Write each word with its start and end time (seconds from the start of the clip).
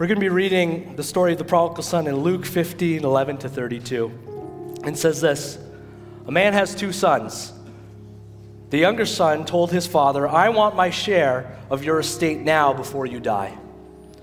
We're 0.00 0.06
going 0.06 0.16
to 0.16 0.20
be 0.20 0.30
reading 0.30 0.96
the 0.96 1.02
story 1.02 1.32
of 1.32 1.38
the 1.38 1.44
prodigal 1.44 1.82
son 1.82 2.06
in 2.06 2.16
Luke 2.16 2.46
15 2.46 3.04
11 3.04 3.36
to 3.36 3.50
32. 3.50 4.78
And 4.82 4.96
it 4.96 4.98
says 4.98 5.20
this 5.20 5.58
A 6.26 6.32
man 6.32 6.54
has 6.54 6.74
two 6.74 6.90
sons. 6.90 7.52
The 8.70 8.78
younger 8.78 9.04
son 9.04 9.44
told 9.44 9.70
his 9.70 9.86
father, 9.86 10.26
I 10.26 10.48
want 10.48 10.74
my 10.74 10.88
share 10.88 11.54
of 11.68 11.84
your 11.84 12.00
estate 12.00 12.40
now 12.40 12.72
before 12.72 13.04
you 13.04 13.20
die. 13.20 13.58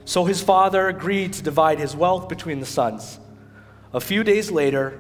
So 0.04 0.26
his 0.26 0.42
father 0.42 0.88
agreed 0.88 1.34
to 1.34 1.44
divide 1.44 1.78
his 1.78 1.96
wealth 1.96 2.28
between 2.28 2.60
the 2.60 2.66
sons. 2.66 3.20
A 3.94 4.00
few 4.00 4.24
days 4.24 4.50
later, 4.50 5.00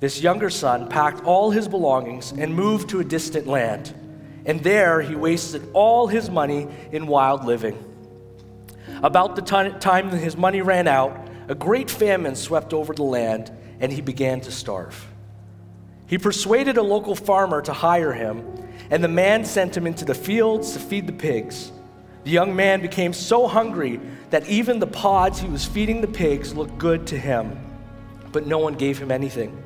this 0.00 0.20
younger 0.20 0.50
son 0.50 0.88
packed 0.88 1.22
all 1.22 1.52
his 1.52 1.68
belongings 1.68 2.32
and 2.32 2.52
moved 2.52 2.88
to 2.88 2.98
a 2.98 3.04
distant 3.04 3.46
land. 3.46 3.94
And 4.44 4.60
there 4.64 5.02
he 5.02 5.14
wasted 5.14 5.68
all 5.72 6.08
his 6.08 6.28
money 6.28 6.66
in 6.90 7.06
wild 7.06 7.44
living. 7.44 7.87
About 9.02 9.36
the 9.36 9.42
time 9.42 10.10
that 10.10 10.18
his 10.18 10.36
money 10.36 10.60
ran 10.60 10.88
out, 10.88 11.28
a 11.48 11.54
great 11.54 11.90
famine 11.90 12.34
swept 12.34 12.74
over 12.74 12.92
the 12.92 13.04
land, 13.04 13.50
and 13.80 13.92
he 13.92 14.00
began 14.00 14.40
to 14.42 14.50
starve. 14.50 15.06
He 16.06 16.18
persuaded 16.18 16.78
a 16.78 16.82
local 16.82 17.14
farmer 17.14 17.62
to 17.62 17.72
hire 17.72 18.12
him, 18.12 18.44
and 18.90 19.04
the 19.04 19.08
man 19.08 19.44
sent 19.44 19.76
him 19.76 19.86
into 19.86 20.04
the 20.04 20.14
fields 20.14 20.72
to 20.72 20.78
feed 20.78 21.06
the 21.06 21.12
pigs. 21.12 21.70
The 22.24 22.30
young 22.30 22.56
man 22.56 22.80
became 22.80 23.12
so 23.12 23.46
hungry 23.46 24.00
that 24.30 24.48
even 24.48 24.78
the 24.78 24.86
pods 24.86 25.38
he 25.38 25.48
was 25.48 25.64
feeding 25.64 26.00
the 26.00 26.08
pigs 26.08 26.54
looked 26.54 26.78
good 26.78 27.06
to 27.08 27.18
him, 27.18 27.58
but 28.32 28.46
no 28.46 28.58
one 28.58 28.74
gave 28.74 28.98
him 28.98 29.10
anything. 29.10 29.62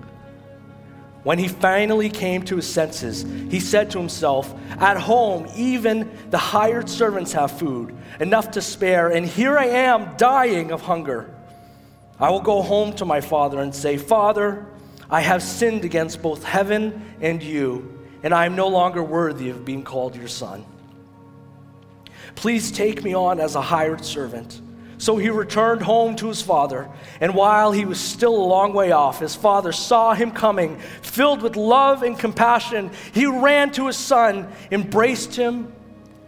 When 1.23 1.39
he 1.39 1.47
finally 1.47 2.11
came 2.11 2.43
to 2.45 2.57
his 2.57 2.69
senses, 2.69 3.23
he 3.23 3.61
said 3.61 3.91
to 3.93 3.99
himself, 3.99 4.53
At 4.79 4.97
home, 4.97 5.47
even 5.55 6.11
the 6.31 6.39
hired 6.39 6.89
servants 6.89 7.33
have 7.33 7.57
food, 7.57 7.95
enough 8.19 8.51
to 8.53 8.63
spare, 8.63 9.09
and 9.09 9.25
here 9.25 9.57
I 9.57 9.67
am 9.67 10.17
dying 10.17 10.73
of 10.73 10.83
hunger. 10.83 11.33
I 12.19 12.31
will 12.31 12.41
go 12.41 12.61
home 12.63 12.93
to 12.95 13.05
my 13.05 13.21
father 13.21 13.61
and 13.61 13.75
say, 13.75 13.97
Father, 13.97 14.67
I 15.09 15.21
have 15.21 15.43
sinned 15.43 15.85
against 15.85 16.23
both 16.23 16.43
heaven 16.43 17.15
and 17.21 17.41
you, 17.43 18.01
and 18.25 18.35
I 18.35 18.47
am 18.47 18.57
no 18.57 18.67
longer 18.69 19.03
worthy 19.03 19.51
of 19.51 19.65
being 19.65 19.85
called 19.85 20.17
your 20.17 20.29
son. 20.29 20.65
Please 22.35 22.73
take 22.73 23.05
me 23.05 23.15
on 23.15 23.39
as 23.39 23.55
a 23.55 23.61
hired 23.61 24.05
servant. 24.05 24.61
So 25.03 25.17
he 25.17 25.31
returned 25.31 25.83
home 25.83 26.15
to 26.15 26.29
his 26.29 26.43
father, 26.43 26.89
and 27.21 27.35
while 27.35 27.73
he 27.73 27.85
was 27.85 27.99
still 27.99 28.37
a 28.37 28.47
long 28.47 28.73
way 28.73 28.93
off, 28.93 29.19
his 29.19 29.35
father 29.35 29.73
saw 29.73 30.15
him 30.15 30.31
coming, 30.31 30.79
filled 30.79 31.43
with 31.43 31.57
love 31.57 32.05
and 32.05 32.17
compassion. 32.17 32.93
He 33.13 33.27
ran 33.27 33.73
to 33.73 33.89
his 33.89 33.97
son, 33.97 34.53
embraced 34.71 35.35
him, 35.35 35.73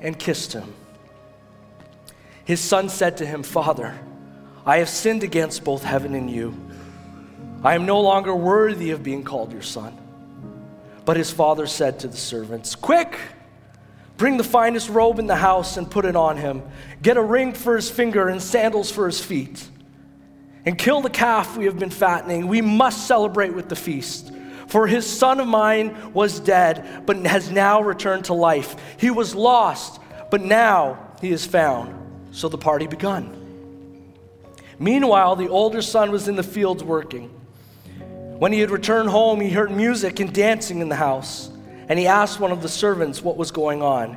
and 0.01 0.19
kissed 0.19 0.55
him. 0.55 0.75
His 2.45 2.61
son 2.61 2.89
said 2.89 3.19
to 3.19 3.27
him, 3.27 3.45
Father, 3.45 3.97
I 4.67 4.79
have 4.79 4.89
sinned 4.89 5.23
against 5.23 5.63
both 5.63 5.85
heaven 5.85 6.17
and 6.17 6.29
you. 6.29 6.53
I 7.63 7.77
am 7.77 7.87
no 7.87 8.01
longer 8.01 8.35
worthy 8.35 8.91
of 8.91 9.05
being 9.05 9.23
called 9.23 9.53
your 9.53 9.63
son. 9.63 9.97
But 11.05 11.17
his 11.17 11.31
father 11.31 11.69
said 11.69 12.01
to 12.01 12.09
the 12.09 12.17
servants, 12.17 12.75
Quick, 12.75 13.21
bring 14.17 14.37
the 14.37 14.45
finest 14.45 14.89
robe 14.89 15.19
in 15.19 15.27
the 15.27 15.37
house 15.37 15.77
and 15.77 15.91
put 15.91 16.05
it 16.05 16.17
on 16.17 16.37
him. 16.37 16.63
Get 17.03 17.17
a 17.17 17.23
ring 17.23 17.53
for 17.53 17.77
his 17.77 17.91
finger 17.91 18.29
and 18.29 18.41
sandals 18.43 18.91
for 18.91 19.07
his 19.07 19.21
feet. 19.21 19.69
And 20.65 20.79
kill 20.79 21.01
the 21.01 21.11
calf 21.11 21.57
we 21.57 21.67
have 21.67 21.79
been 21.79 21.91
fattening. 21.91 22.49
We 22.49 22.63
must 22.63 23.07
celebrate 23.07 23.55
with 23.55 23.69
the 23.69 23.77
feast. 23.77 24.33
For 24.67 24.87
his 24.87 25.07
son 25.07 25.41
of 25.41 25.47
mine 25.47 26.13
was 26.13 26.41
dead, 26.41 27.03
but 27.07 27.19
has 27.27 27.51
now 27.51 27.83
returned 27.83 28.27
to 28.27 28.35
life. 28.35 28.77
He 28.99 29.11
was 29.11 29.35
lost, 29.35 30.01
but 30.31 30.41
now 30.41 31.13
he 31.21 31.31
is 31.31 31.47
found. 31.47 31.95
So 32.33 32.49
the 32.49 32.59
party 32.59 32.87
begun. 32.87 33.41
Meanwhile, 34.79 35.37
the 35.37 35.49
older 35.49 35.83
son 35.83 36.11
was 36.11 36.29
in 36.29 36.37
the 36.37 36.43
fields 36.43 36.83
working. 36.83 37.29
When 38.39 38.53
he 38.53 38.61
had 38.61 38.71
returned 38.71 39.09
home, 39.09 39.41
he 39.41 39.51
heard 39.51 39.71
music 39.71 40.19
and 40.19 40.33
dancing 40.33 40.81
in 40.81 40.89
the 40.89 40.97
house, 40.97 41.49
and 41.89 41.99
he 41.99 42.07
asked 42.07 42.41
one 42.41 42.53
of 42.53 42.63
the 42.63 42.69
servants 42.69 43.23
what 43.23 43.37
was 43.37 43.51
going 43.51 43.83
on. 43.83 44.17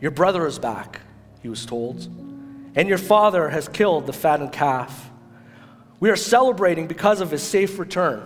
Your 0.00 0.10
brother 0.10 0.46
is 0.46 0.58
back, 0.58 1.00
he 1.42 1.48
was 1.48 1.66
told, 1.66 2.06
and 2.74 2.88
your 2.88 2.98
father 2.98 3.48
has 3.48 3.68
killed 3.68 4.06
the 4.06 4.12
fattened 4.12 4.52
calf. 4.52 5.10
We 6.00 6.10
are 6.10 6.16
celebrating 6.16 6.86
because 6.86 7.20
of 7.20 7.30
his 7.30 7.42
safe 7.42 7.78
return. 7.78 8.22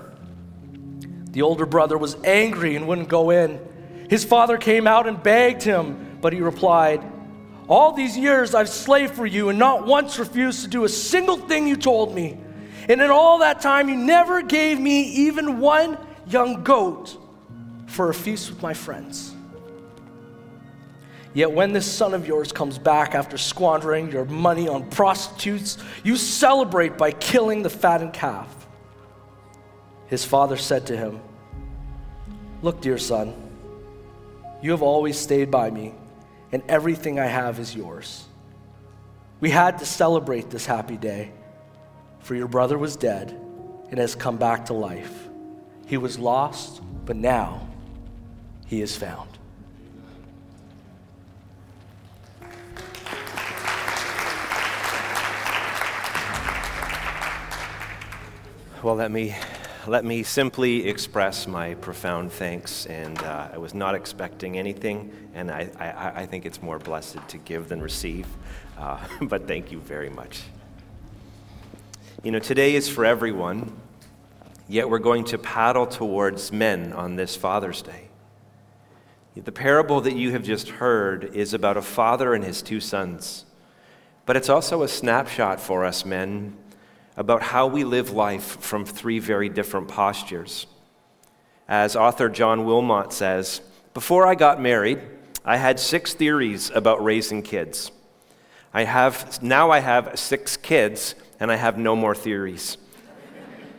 The 1.31 1.43
older 1.43 1.65
brother 1.65 1.97
was 1.97 2.17
angry 2.25 2.77
and 2.77 2.87
wouldn't 2.87 3.09
go 3.09 3.31
in. 3.31 3.59
His 4.11 4.25
father 4.25 4.59
came 4.59 4.87
out 4.87 5.07
and 5.07 5.23
begged 5.23 5.63
him, 5.63 6.19
but 6.21 6.35
he 6.35 6.41
replied, 6.41 7.03
All 7.69 7.93
these 7.93 8.19
years 8.19 8.55
I've 8.55 8.69
slaved 8.69 9.15
for 9.15 9.25
you 9.25 9.49
and 9.49 9.59
not 9.59 9.87
once 9.87 10.19
refused 10.19 10.63
to 10.63 10.69
do 10.69 10.85
a 10.85 10.89
single 10.91 11.39
thing 11.39 11.67
you 11.67 11.77
told 11.77 12.15
me. 12.15 12.39
And 12.91 13.01
in 13.01 13.11
all 13.11 13.39
that 13.39 13.63
time, 13.63 13.89
you 13.89 13.97
never 13.97 14.43
gave 14.43 14.79
me 14.79 15.03
even 15.05 15.61
one 15.61 15.97
young 16.27 16.63
goat 16.63 17.17
for 17.93 18.09
a 18.09 18.15
feast 18.15 18.51
with 18.51 18.63
my 18.63 18.73
friends. 18.73 19.35
Yet 21.35 21.53
when 21.53 21.73
this 21.73 21.91
son 21.91 22.15
of 22.15 22.27
yours 22.27 22.51
comes 22.51 22.79
back 22.79 23.15
after 23.15 23.37
squandering 23.39 24.11
your 24.11 24.25
money 24.25 24.67
on 24.67 24.89
prostitutes, 24.91 25.79
you 26.03 26.17
celebrate 26.17 26.97
by 26.97 27.13
killing 27.13 27.63
the 27.63 27.71
fattened 27.71 28.15
calf. 28.15 28.49
His 30.07 30.25
father 30.25 30.57
said 30.57 30.87
to 30.87 30.97
him, 30.97 31.21
Look, 32.63 32.81
dear 32.81 32.99
son, 32.99 33.35
you 34.63 34.71
have 34.71 34.83
always 34.83 35.19
stayed 35.19 35.51
by 35.51 35.71
me, 35.71 35.95
and 36.51 36.63
everything 36.69 37.19
I 37.19 37.27
have 37.27 37.59
is 37.59 37.75
yours. 37.75 38.25
We 39.41 39.51
had 39.51 39.79
to 39.79 39.87
celebrate 39.87 40.51
this 40.51 40.65
happy 40.65 40.97
day 40.97 41.33
for 42.21 42.35
your 42.37 42.49
brother 42.49 42.79
was 42.79 42.97
dead 42.97 43.31
and 43.91 43.99
has 43.99 44.15
come 44.15 44.37
back 44.37 44.67
to 44.67 44.73
life. 44.73 45.29
He 45.87 45.97
was 45.97 46.19
lost, 46.19 46.81
but 47.05 47.17
now 47.17 47.69
he 48.73 48.81
is 48.81 48.97
found. 48.97 49.29
Well, 58.83 58.95
let 58.95 59.11
me, 59.11 59.37
let 59.87 60.07
me 60.07 60.23
simply 60.23 60.89
express 60.89 61.47
my 61.47 61.75
profound 61.75 62.33
thanks. 62.33 62.87
And 62.87 63.19
uh, 63.19 63.51
I 63.53 63.59
was 63.59 63.75
not 63.75 63.95
expecting 63.95 64.57
anything, 64.57 65.13
and 65.35 65.51
I, 65.51 65.69
I, 65.79 66.23
I, 66.23 66.27
think 66.27 66.47
it's 66.47 66.63
more 66.63 66.79
blessed 66.79 67.19
to 67.29 67.37
give 67.37 67.69
than 67.69 67.83
receive. 67.83 68.27
Uh, 68.79 68.99
but 69.21 69.47
thank 69.47 69.71
you 69.71 69.81
very 69.81 70.09
much. 70.09 70.45
You 72.23 72.31
know, 72.31 72.39
today 72.39 72.75
is 72.75 72.89
for 72.89 73.05
everyone, 73.05 73.77
yet 74.67 74.89
we're 74.89 74.99
going 74.99 75.25
to 75.25 75.37
paddle 75.37 75.87
towards 75.87 76.51
men 76.51 76.95
on 76.95 77.17
this 77.17 77.37
Father's 77.37 77.83
Day. 77.83 78.09
The 79.35 79.53
parable 79.53 80.01
that 80.03 80.15
you 80.15 80.33
have 80.33 80.43
just 80.43 80.69
heard 80.69 81.25
is 81.35 81.55
about 81.55 81.79
a 81.79 81.83
father 81.83 82.35
and 82.35 82.45
his 82.45 82.61
two 82.61 82.81
sons, 82.81 83.47
but 84.27 84.37
it's 84.37 84.51
also 84.51 84.83
a 84.83 84.89
snapshot 84.89 85.59
for 85.59 85.85
us 85.85 86.05
men 86.05 86.57
about 87.17 87.43
how 87.43 87.67
we 87.67 87.83
live 87.83 88.11
life 88.11 88.61
from 88.61 88.85
three 88.85 89.19
very 89.19 89.49
different 89.49 89.89
postures. 89.89 90.67
As 91.67 91.97
author 91.97 92.29
John 92.29 92.65
Wilmot 92.67 93.13
says, 93.13 93.63
before 93.95 94.27
I 94.27 94.35
got 94.35 94.61
married, 94.61 95.01
I 95.45 95.57
had 95.57 95.81
six 95.81 96.13
theories 96.15 96.71
about 96.71 97.03
raising 97.03 97.43
kids. 97.43 97.91
I 98.75 98.85
have, 98.85 99.43
now 99.43 99.71
I 99.71 99.81
have 99.81 100.19
six 100.19 100.57
kids 100.57 101.15
and 101.41 101.51
I 101.51 101.57
have 101.57 101.79
no 101.79 101.97
more 101.97 102.15
theories. 102.15 102.77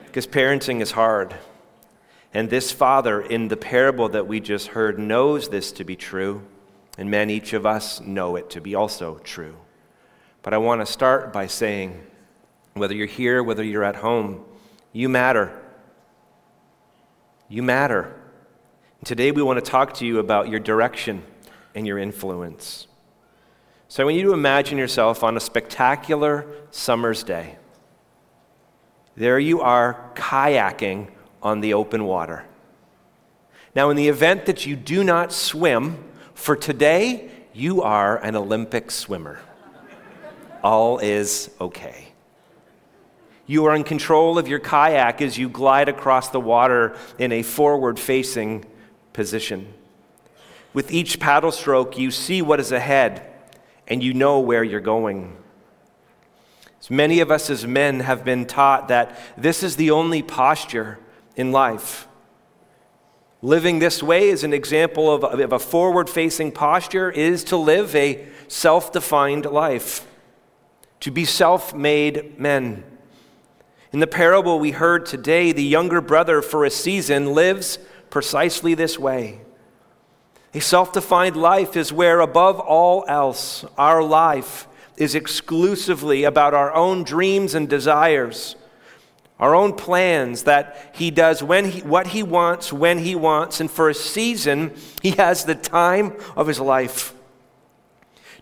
because 0.05 0.27
parenting 0.27 0.81
is 0.81 0.91
hard. 0.91 1.35
And 2.33 2.49
this 2.49 2.71
father 2.71 3.21
in 3.21 3.47
the 3.47 3.57
parable 3.57 4.09
that 4.09 4.25
we 4.25 4.39
just 4.39 4.69
heard 4.69 4.97
knows 4.97 5.49
this 5.49 5.71
to 5.73 5.83
be 5.83 5.95
true, 5.95 6.41
and 6.97 7.11
men, 7.11 7.29
each 7.29 7.53
of 7.53 7.65
us, 7.65 8.01
know 8.01 8.35
it 8.35 8.49
to 8.51 8.61
be 8.61 8.73
also 8.73 9.19
true. 9.23 9.55
But 10.41 10.53
I 10.53 10.57
want 10.57 10.81
to 10.81 10.85
start 10.85 11.31
by 11.31 11.47
saying 11.47 12.01
whether 12.73 12.95
you're 12.95 13.05
here, 13.05 13.43
whether 13.43 13.63
you're 13.63 13.83
at 13.83 13.97
home, 13.97 14.43
you 14.91 15.09
matter. 15.09 15.61
You 17.47 17.61
matter. 17.61 18.19
Today 19.05 19.31
we 19.31 19.43
want 19.43 19.63
to 19.63 19.71
talk 19.71 19.93
to 19.95 20.05
you 20.05 20.17
about 20.17 20.49
your 20.49 20.59
direction 20.59 21.23
and 21.75 21.85
your 21.85 21.99
influence. 21.99 22.87
So 23.87 24.01
I 24.01 24.05
want 24.05 24.17
you 24.17 24.23
to 24.23 24.33
imagine 24.33 24.79
yourself 24.79 25.23
on 25.23 25.37
a 25.37 25.39
spectacular 25.39 26.47
summer's 26.71 27.21
day. 27.21 27.57
There 29.15 29.37
you 29.37 29.61
are 29.61 30.11
kayaking 30.15 31.11
on 31.43 31.61
the 31.61 31.75
open 31.75 32.05
water. 32.05 32.45
Now, 33.75 33.89
in 33.89 33.97
the 33.97 34.07
event 34.07 34.45
that 34.45 34.65
you 34.65 34.75
do 34.75 35.03
not 35.03 35.31
swim, 35.31 36.03
for 36.33 36.55
today, 36.55 37.29
you 37.53 37.83
are 37.83 38.17
an 38.17 38.35
Olympic 38.35 38.89
swimmer. 38.89 39.39
All 40.63 40.99
is 40.99 41.51
okay. 41.59 42.07
You 43.45 43.65
are 43.65 43.75
in 43.75 43.83
control 43.83 44.37
of 44.37 44.47
your 44.47 44.59
kayak 44.59 45.21
as 45.21 45.37
you 45.37 45.49
glide 45.49 45.89
across 45.89 46.29
the 46.29 46.39
water 46.39 46.97
in 47.19 47.31
a 47.31 47.43
forward 47.43 47.99
facing 47.99 48.65
position. 49.11 49.73
With 50.73 50.91
each 50.91 51.19
paddle 51.19 51.51
stroke, 51.51 51.97
you 51.97 52.09
see 52.09 52.41
what 52.41 52.59
is 52.59 52.71
ahead 52.71 53.29
and 53.87 54.01
you 54.01 54.13
know 54.13 54.39
where 54.39 54.63
you're 54.63 54.79
going. 54.79 55.35
As 56.79 56.89
Many 56.89 57.19
of 57.19 57.29
us 57.29 57.49
as 57.49 57.67
men 57.67 57.99
have 57.99 58.23
been 58.23 58.45
taught 58.45 58.87
that 58.87 59.17
this 59.37 59.61
is 59.61 59.75
the 59.75 59.91
only 59.91 60.21
posture 60.21 60.97
in 61.35 61.51
life. 61.51 62.07
Living 63.41 63.79
this 63.79 64.01
way 64.01 64.29
is 64.29 64.43
an 64.43 64.53
example 64.53 65.13
of, 65.13 65.23
of 65.23 65.51
a 65.51 65.59
forward 65.59 66.09
facing 66.09 66.51
posture, 66.51 67.11
is 67.11 67.43
to 67.45 67.57
live 67.57 67.95
a 67.95 68.25
self 68.47 68.91
defined 68.91 69.45
life, 69.45 70.07
to 71.01 71.11
be 71.11 71.25
self 71.25 71.73
made 71.73 72.39
men. 72.39 72.83
In 73.91 73.99
the 73.99 74.07
parable 74.07 74.59
we 74.59 74.71
heard 74.71 75.05
today, 75.05 75.51
the 75.51 75.63
younger 75.63 76.01
brother 76.01 76.41
for 76.41 76.65
a 76.65 76.69
season 76.69 77.33
lives 77.33 77.77
precisely 78.09 78.73
this 78.73 78.97
way. 78.97 79.41
A 80.53 80.61
self 80.61 80.93
defined 80.93 81.35
life 81.35 81.75
is 81.75 81.91
where, 81.91 82.19
above 82.19 82.59
all 82.59 83.03
else, 83.07 83.65
our 83.77 84.01
life 84.01 84.67
is 84.95 85.15
exclusively 85.15 86.23
about 86.23 86.53
our 86.53 86.73
own 86.73 87.03
dreams 87.03 87.55
and 87.55 87.67
desires, 87.67 88.55
our 89.43 89.55
own 89.55 89.73
plans 89.73 90.43
that 90.43 90.89
he 90.93 91.11
does 91.11 91.43
when 91.43 91.65
he, 91.65 91.81
what 91.81 92.07
he 92.07 92.23
wants, 92.23 92.71
when 92.71 92.97
he 92.99 93.13
wants, 93.13 93.59
and 93.59 93.69
for 93.69 93.89
a 93.89 93.93
season, 93.93 94.73
he 95.01 95.11
has 95.11 95.43
the 95.43 95.53
time 95.53 96.15
of 96.37 96.47
his 96.47 96.61
life. 96.61 97.13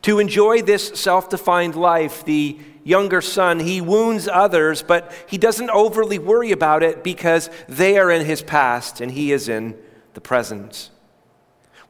To 0.04 0.20
enjoy 0.20 0.62
this 0.62 0.90
self 0.90 1.28
defined 1.28 1.76
life, 1.76 2.24
the 2.24 2.60
younger 2.84 3.20
son, 3.20 3.62
he 3.62 3.82
wounds 3.82 4.28
others, 4.28 4.84
but 4.84 5.12
he 5.28 5.40
doesn't 5.40 5.72
overly 5.72 6.20
worry 6.20 6.52
about 6.52 6.84
it 6.84 7.04
because 7.04 7.50
they 7.68 7.98
are 7.98 8.12
in 8.12 8.24
his 8.24 8.44
past 8.44 9.02
and 9.02 9.12
he 9.12 9.32
is 9.32 9.50
in 9.50 9.76
the 10.14 10.22
present. 10.22 10.92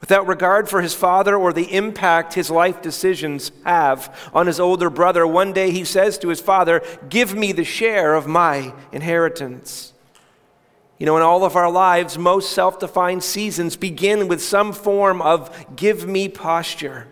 Without 0.02 0.28
regard 0.28 0.68
for 0.68 0.82
his 0.82 0.96
father 0.96 1.38
or 1.38 1.54
the 1.54 1.74
impact 1.74 2.34
his 2.34 2.50
life 2.50 2.82
decisions 2.82 3.52
have 3.64 4.30
on 4.34 4.48
his 4.48 4.60
older 4.60 4.90
brother, 4.90 5.26
one 5.26 5.54
day 5.54 5.70
he 5.70 5.86
says 5.86 6.18
to 6.18 6.30
his 6.30 6.42
father, 6.42 6.82
Give 7.08 7.36
me 7.36 7.52
the 7.52 7.64
share 7.64 8.16
of 8.16 8.26
my 8.26 8.74
inheritance. 8.92 9.94
You 10.98 11.06
know, 11.06 11.18
in 11.18 11.24
all 11.24 11.46
of 11.46 11.56
our 11.56 11.72
lives, 11.72 12.18
most 12.18 12.52
self 12.52 12.80
defined 12.80 13.24
seasons 13.24 13.76
begin 13.76 14.28
with 14.28 14.42
some 14.42 14.74
form 14.74 15.22
of 15.22 15.76
give 15.76 16.08
me 16.08 16.28
posture. 16.28 17.08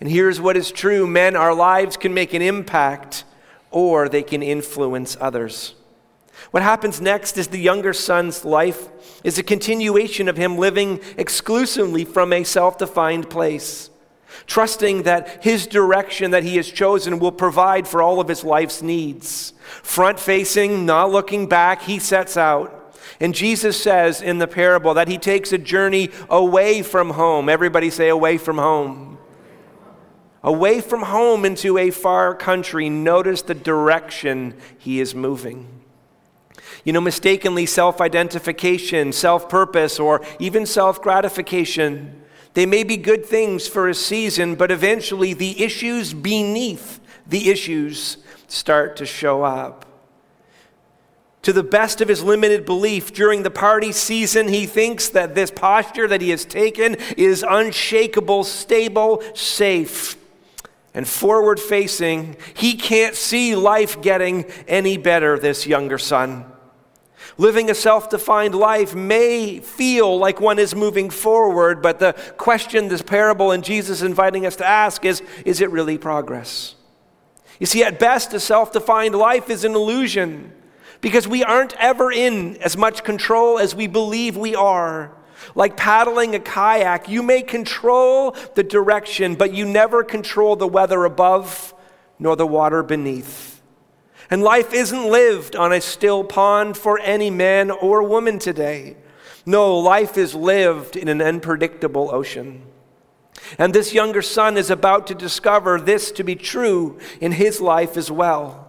And 0.00 0.10
here's 0.10 0.40
what 0.40 0.56
is 0.56 0.70
true 0.72 1.06
men, 1.06 1.36
our 1.36 1.54
lives 1.54 1.96
can 1.96 2.12
make 2.14 2.34
an 2.34 2.42
impact 2.42 3.24
or 3.70 4.08
they 4.08 4.22
can 4.22 4.42
influence 4.42 5.16
others. 5.20 5.74
What 6.50 6.62
happens 6.62 7.00
next 7.00 7.38
is 7.38 7.48
the 7.48 7.58
younger 7.58 7.92
son's 7.92 8.44
life 8.44 8.88
is 9.22 9.38
a 9.38 9.42
continuation 9.42 10.28
of 10.28 10.36
him 10.36 10.58
living 10.58 11.00
exclusively 11.16 12.04
from 12.04 12.32
a 12.32 12.44
self 12.44 12.78
defined 12.78 13.30
place, 13.30 13.90
trusting 14.46 15.04
that 15.04 15.42
his 15.42 15.66
direction 15.66 16.30
that 16.32 16.44
he 16.44 16.56
has 16.56 16.70
chosen 16.70 17.18
will 17.18 17.32
provide 17.32 17.88
for 17.88 18.02
all 18.02 18.20
of 18.20 18.28
his 18.28 18.44
life's 18.44 18.82
needs. 18.82 19.52
Front 19.82 20.20
facing, 20.20 20.86
not 20.86 21.10
looking 21.10 21.48
back, 21.48 21.82
he 21.82 21.98
sets 21.98 22.36
out. 22.36 22.80
And 23.20 23.34
Jesus 23.34 23.80
says 23.80 24.20
in 24.20 24.38
the 24.38 24.46
parable 24.46 24.94
that 24.94 25.08
he 25.08 25.18
takes 25.18 25.52
a 25.52 25.58
journey 25.58 26.10
away 26.28 26.82
from 26.82 27.10
home. 27.10 27.48
Everybody 27.48 27.90
say, 27.90 28.08
away 28.08 28.38
from 28.38 28.58
home. 28.58 29.18
Away 30.42 30.80
from 30.80 31.02
home 31.02 31.44
into 31.44 31.78
a 31.78 31.90
far 31.90 32.34
country. 32.34 32.90
Notice 32.90 33.42
the 33.42 33.54
direction 33.54 34.54
he 34.78 35.00
is 35.00 35.14
moving. 35.14 35.73
You 36.84 36.92
know, 36.92 37.00
mistakenly 37.00 37.66
self 37.66 38.00
identification, 38.00 39.12
self 39.12 39.48
purpose, 39.48 39.98
or 39.98 40.24
even 40.38 40.66
self 40.66 41.00
gratification, 41.00 42.22
they 42.52 42.66
may 42.66 42.84
be 42.84 42.96
good 42.96 43.26
things 43.26 43.66
for 43.66 43.88
a 43.88 43.94
season, 43.94 44.54
but 44.54 44.70
eventually 44.70 45.34
the 45.34 45.62
issues 45.62 46.14
beneath 46.14 47.00
the 47.26 47.50
issues 47.50 48.18
start 48.46 48.96
to 48.96 49.06
show 49.06 49.42
up. 49.42 49.86
To 51.42 51.52
the 51.52 51.62
best 51.62 52.00
of 52.00 52.08
his 52.08 52.22
limited 52.22 52.64
belief, 52.64 53.12
during 53.12 53.42
the 53.42 53.50
party 53.50 53.92
season, 53.92 54.48
he 54.48 54.64
thinks 54.64 55.08
that 55.10 55.34
this 55.34 55.50
posture 55.50 56.08
that 56.08 56.22
he 56.22 56.30
has 56.30 56.44
taken 56.44 56.94
is 57.16 57.44
unshakable, 57.46 58.44
stable, 58.44 59.22
safe, 59.34 60.16
and 60.94 61.06
forward 61.06 61.60
facing. 61.60 62.36
He 62.54 62.74
can't 62.74 63.14
see 63.14 63.56
life 63.56 64.00
getting 64.00 64.44
any 64.68 64.96
better, 64.96 65.38
this 65.38 65.66
younger 65.66 65.98
son. 65.98 66.46
Living 67.36 67.68
a 67.68 67.74
self 67.74 68.10
defined 68.10 68.54
life 68.54 68.94
may 68.94 69.58
feel 69.58 70.16
like 70.18 70.40
one 70.40 70.58
is 70.58 70.74
moving 70.74 71.10
forward, 71.10 71.82
but 71.82 71.98
the 71.98 72.12
question 72.36 72.88
this 72.88 73.02
parable 73.02 73.50
and 73.50 73.64
Jesus 73.64 74.02
inviting 74.02 74.46
us 74.46 74.56
to 74.56 74.66
ask 74.66 75.04
is 75.04 75.22
is 75.44 75.60
it 75.60 75.70
really 75.70 75.98
progress? 75.98 76.76
You 77.58 77.66
see, 77.66 77.82
at 77.82 77.98
best, 77.98 78.32
a 78.34 78.40
self 78.40 78.72
defined 78.72 79.14
life 79.14 79.50
is 79.50 79.64
an 79.64 79.74
illusion 79.74 80.52
because 81.00 81.26
we 81.26 81.42
aren't 81.42 81.74
ever 81.74 82.10
in 82.10 82.56
as 82.58 82.76
much 82.76 83.04
control 83.04 83.58
as 83.58 83.74
we 83.74 83.86
believe 83.86 84.36
we 84.36 84.54
are. 84.54 85.12
Like 85.54 85.76
paddling 85.76 86.34
a 86.34 86.40
kayak, 86.40 87.08
you 87.08 87.22
may 87.22 87.42
control 87.42 88.36
the 88.54 88.62
direction, 88.62 89.34
but 89.34 89.52
you 89.52 89.66
never 89.66 90.02
control 90.02 90.56
the 90.56 90.68
weather 90.68 91.04
above 91.04 91.74
nor 92.18 92.36
the 92.36 92.46
water 92.46 92.82
beneath. 92.82 93.53
And 94.30 94.42
life 94.42 94.72
isn't 94.72 95.10
lived 95.10 95.54
on 95.56 95.72
a 95.72 95.80
still 95.80 96.24
pond 96.24 96.76
for 96.76 96.98
any 97.00 97.30
man 97.30 97.70
or 97.70 98.02
woman 98.02 98.38
today. 98.38 98.96
No, 99.46 99.78
life 99.78 100.16
is 100.16 100.34
lived 100.34 100.96
in 100.96 101.08
an 101.08 101.20
unpredictable 101.20 102.10
ocean. 102.12 102.62
And 103.58 103.74
this 103.74 103.92
younger 103.92 104.22
son 104.22 104.56
is 104.56 104.70
about 104.70 105.06
to 105.08 105.14
discover 105.14 105.80
this 105.80 106.10
to 106.12 106.24
be 106.24 106.34
true 106.34 106.98
in 107.20 107.32
his 107.32 107.60
life 107.60 107.96
as 107.96 108.10
well. 108.10 108.66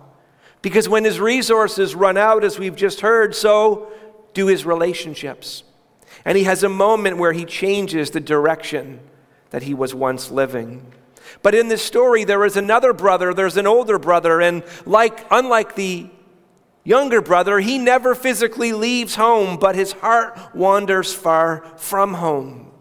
Because 0.62 0.90
when 0.90 1.06
his 1.06 1.20
resources 1.20 1.96
run 1.96 2.18
out, 2.18 2.44
as 2.44 2.60
we've 2.60 2.76
just 2.76 3.02
heard, 3.02 3.36
so 3.36 3.92
do 4.34 4.48
his 4.48 4.66
relationships. 4.66 5.64
And 6.26 6.38
he 6.38 6.44
has 6.46 6.64
a 6.64 6.70
moment 6.70 7.18
where 7.18 7.34
he 7.34 7.46
changes 7.46 8.12
the 8.12 8.20
direction 8.20 9.00
that 9.52 9.64
he 9.64 9.74
was 9.74 9.94
once 9.94 10.32
living. 10.32 10.92
But 11.42 11.56
in 11.56 11.68
this 11.68 11.82
story, 11.82 12.24
there 12.24 12.46
is 12.46 12.58
another 12.58 12.94
brother, 12.94 13.34
there's 13.34 13.58
an 13.58 13.68
older 13.68 14.00
brother, 14.00 14.42
and 14.42 14.64
like, 14.86 15.26
unlike 15.32 15.76
the 15.76 16.10
younger 16.84 17.22
brother, 17.22 17.60
he 17.60 17.78
never 17.78 18.16
physically 18.16 18.74
leaves 18.74 19.16
home, 19.16 19.58
but 19.58 19.76
his 19.76 19.92
heart 19.94 20.38
wanders 20.56 21.14
far 21.14 21.66
from 21.78 22.16
home. 22.16 22.72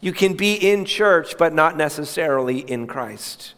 You 0.00 0.12
can 0.12 0.34
be 0.34 0.54
in 0.54 0.84
church, 0.84 1.36
but 1.38 1.52
not 1.52 1.76
necessarily 1.76 2.58
in 2.58 2.86
Christ. 2.86 3.54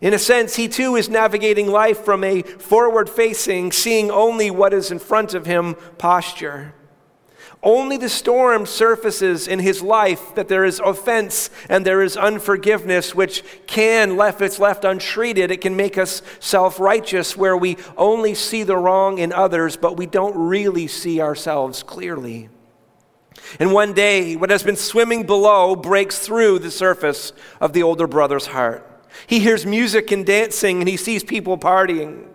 In 0.00 0.14
a 0.14 0.18
sense, 0.18 0.56
he 0.56 0.68
too 0.68 0.96
is 0.96 1.08
navigating 1.08 1.66
life 1.66 2.04
from 2.04 2.24
a 2.24 2.42
forward 2.42 3.10
facing, 3.10 3.72
seeing 3.72 4.10
only 4.10 4.50
what 4.50 4.72
is 4.72 4.90
in 4.90 4.98
front 4.98 5.34
of 5.34 5.46
him 5.46 5.74
posture. 5.98 6.74
Only 7.62 7.98
the 7.98 8.08
storm 8.08 8.64
surfaces 8.64 9.46
in 9.46 9.58
his 9.58 9.82
life 9.82 10.34
that 10.34 10.48
there 10.48 10.64
is 10.64 10.80
offense 10.80 11.50
and 11.68 11.84
there 11.84 12.00
is 12.00 12.16
unforgiveness, 12.16 13.14
which 13.14 13.44
can, 13.66 14.18
if 14.18 14.40
it's 14.40 14.58
left 14.58 14.84
untreated, 14.84 15.50
it 15.50 15.60
can 15.60 15.76
make 15.76 15.98
us 15.98 16.22
self 16.38 16.80
righteous, 16.80 17.36
where 17.36 17.56
we 17.56 17.76
only 17.98 18.34
see 18.34 18.62
the 18.62 18.78
wrong 18.78 19.18
in 19.18 19.30
others, 19.32 19.76
but 19.76 19.98
we 19.98 20.06
don't 20.06 20.36
really 20.36 20.86
see 20.86 21.20
ourselves 21.20 21.82
clearly. 21.82 22.48
And 23.58 23.72
one 23.72 23.92
day, 23.92 24.36
what 24.36 24.50
has 24.50 24.62
been 24.62 24.76
swimming 24.76 25.26
below 25.26 25.76
breaks 25.76 26.18
through 26.18 26.60
the 26.60 26.70
surface 26.70 27.32
of 27.60 27.74
the 27.74 27.82
older 27.82 28.06
brother's 28.06 28.46
heart. 28.46 28.86
He 29.26 29.40
hears 29.40 29.66
music 29.66 30.10
and 30.12 30.24
dancing, 30.24 30.78
and 30.80 30.88
he 30.88 30.96
sees 30.96 31.24
people 31.24 31.58
partying. 31.58 32.26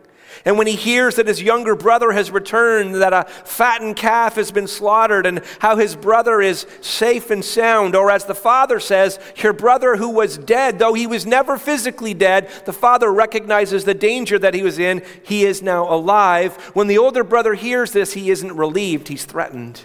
And 0.44 0.58
when 0.58 0.68
he 0.68 0.76
hears 0.76 1.16
that 1.16 1.28
his 1.28 1.42
younger 1.42 1.76
brother 1.76 2.12
has 2.12 2.32
returned, 2.32 2.96
that 2.96 3.14
a 3.14 3.24
fattened 3.24 3.96
calf 3.96 4.36
has 4.36 4.52
been 4.52 4.68
slaughtered, 4.68 5.26
and 5.26 5.42
how 5.60 5.78
his 5.78 5.96
brother 5.96 6.42
is 6.42 6.68
safe 6.82 7.32
and 7.32 7.46
sound, 7.46 7.96
or 7.96 8.12
as 8.12 8.26
the 8.26 8.36
father 8.36 8.80
says, 8.80 9.20
your 9.38 9.54
brother 9.54 9.96
who 9.96 10.10
was 10.10 10.38
dead, 10.38 10.80
though 10.80 10.94
he 10.94 11.08
was 11.08 11.26
never 11.26 11.58
physically 11.58 12.14
dead, 12.14 12.50
the 12.66 12.74
father 12.74 13.14
recognizes 13.14 13.86
the 13.86 13.94
danger 13.94 14.38
that 14.40 14.54
he 14.54 14.64
was 14.64 14.80
in. 14.80 15.02
He 15.24 15.46
is 15.46 15.62
now 15.62 15.92
alive. 15.92 16.56
When 16.74 16.88
the 16.88 16.98
older 16.98 17.24
brother 17.24 17.54
hears 17.54 17.92
this, 17.92 18.14
he 18.14 18.30
isn't 18.32 18.58
relieved, 18.58 19.08
he's 19.08 19.26
threatened. 19.26 19.84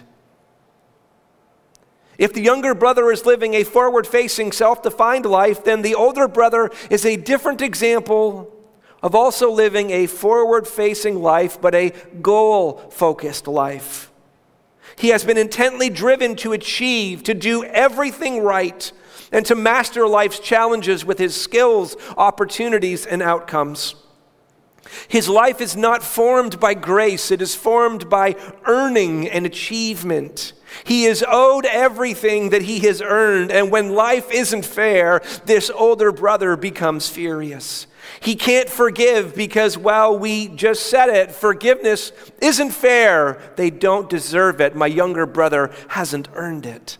If 2.17 2.33
the 2.33 2.41
younger 2.41 2.75
brother 2.75 3.11
is 3.11 3.25
living 3.25 3.55
a 3.55 3.63
forward 3.63 4.05
facing, 4.05 4.51
self 4.51 4.83
defined 4.83 5.25
life, 5.25 5.63
then 5.63 5.81
the 5.81 5.95
older 5.95 6.27
brother 6.27 6.69
is 6.89 7.03
a 7.03 7.15
different 7.15 7.61
example 7.61 8.60
of 9.01 9.15
also 9.15 9.51
living 9.51 9.91
a 9.91 10.07
forward 10.07 10.67
facing 10.67 11.21
life, 11.21 11.59
but 11.59 11.73
a 11.73 11.91
goal 12.21 12.77
focused 12.91 13.47
life. 13.47 14.11
He 14.97 15.09
has 15.09 15.23
been 15.23 15.37
intently 15.37 15.89
driven 15.89 16.35
to 16.37 16.53
achieve, 16.53 17.23
to 17.23 17.33
do 17.33 17.63
everything 17.63 18.43
right, 18.43 18.91
and 19.31 19.45
to 19.45 19.55
master 19.55 20.07
life's 20.07 20.39
challenges 20.39 21.05
with 21.05 21.17
his 21.17 21.39
skills, 21.39 21.95
opportunities, 22.17 23.05
and 23.05 23.21
outcomes. 23.21 23.95
His 25.07 25.29
life 25.29 25.61
is 25.61 25.75
not 25.75 26.03
formed 26.03 26.59
by 26.59 26.73
grace, 26.73 27.31
it 27.31 27.41
is 27.41 27.55
formed 27.55 28.09
by 28.09 28.35
earning 28.65 29.29
and 29.29 29.45
achievement. 29.45 30.53
He 30.83 31.05
is 31.05 31.23
owed 31.27 31.65
everything 31.65 32.49
that 32.49 32.63
he 32.63 32.79
has 32.79 33.01
earned, 33.01 33.51
and 33.51 33.71
when 33.71 33.95
life 33.95 34.31
isn't 34.31 34.65
fair, 34.65 35.21
this 35.45 35.69
older 35.69 36.11
brother 36.11 36.55
becomes 36.57 37.09
furious. 37.09 37.87
He 38.19 38.35
can't 38.35 38.69
forgive 38.69 39.35
because, 39.35 39.77
well, 39.77 40.17
we 40.17 40.47
just 40.47 40.87
said 40.87 41.09
it. 41.09 41.31
Forgiveness 41.31 42.11
isn't 42.41 42.71
fair. 42.71 43.39
They 43.55 43.69
don't 43.69 44.09
deserve 44.09 44.61
it. 44.61 44.75
My 44.75 44.87
younger 44.87 45.25
brother 45.25 45.71
hasn't 45.89 46.27
earned 46.33 46.65
it. 46.65 46.97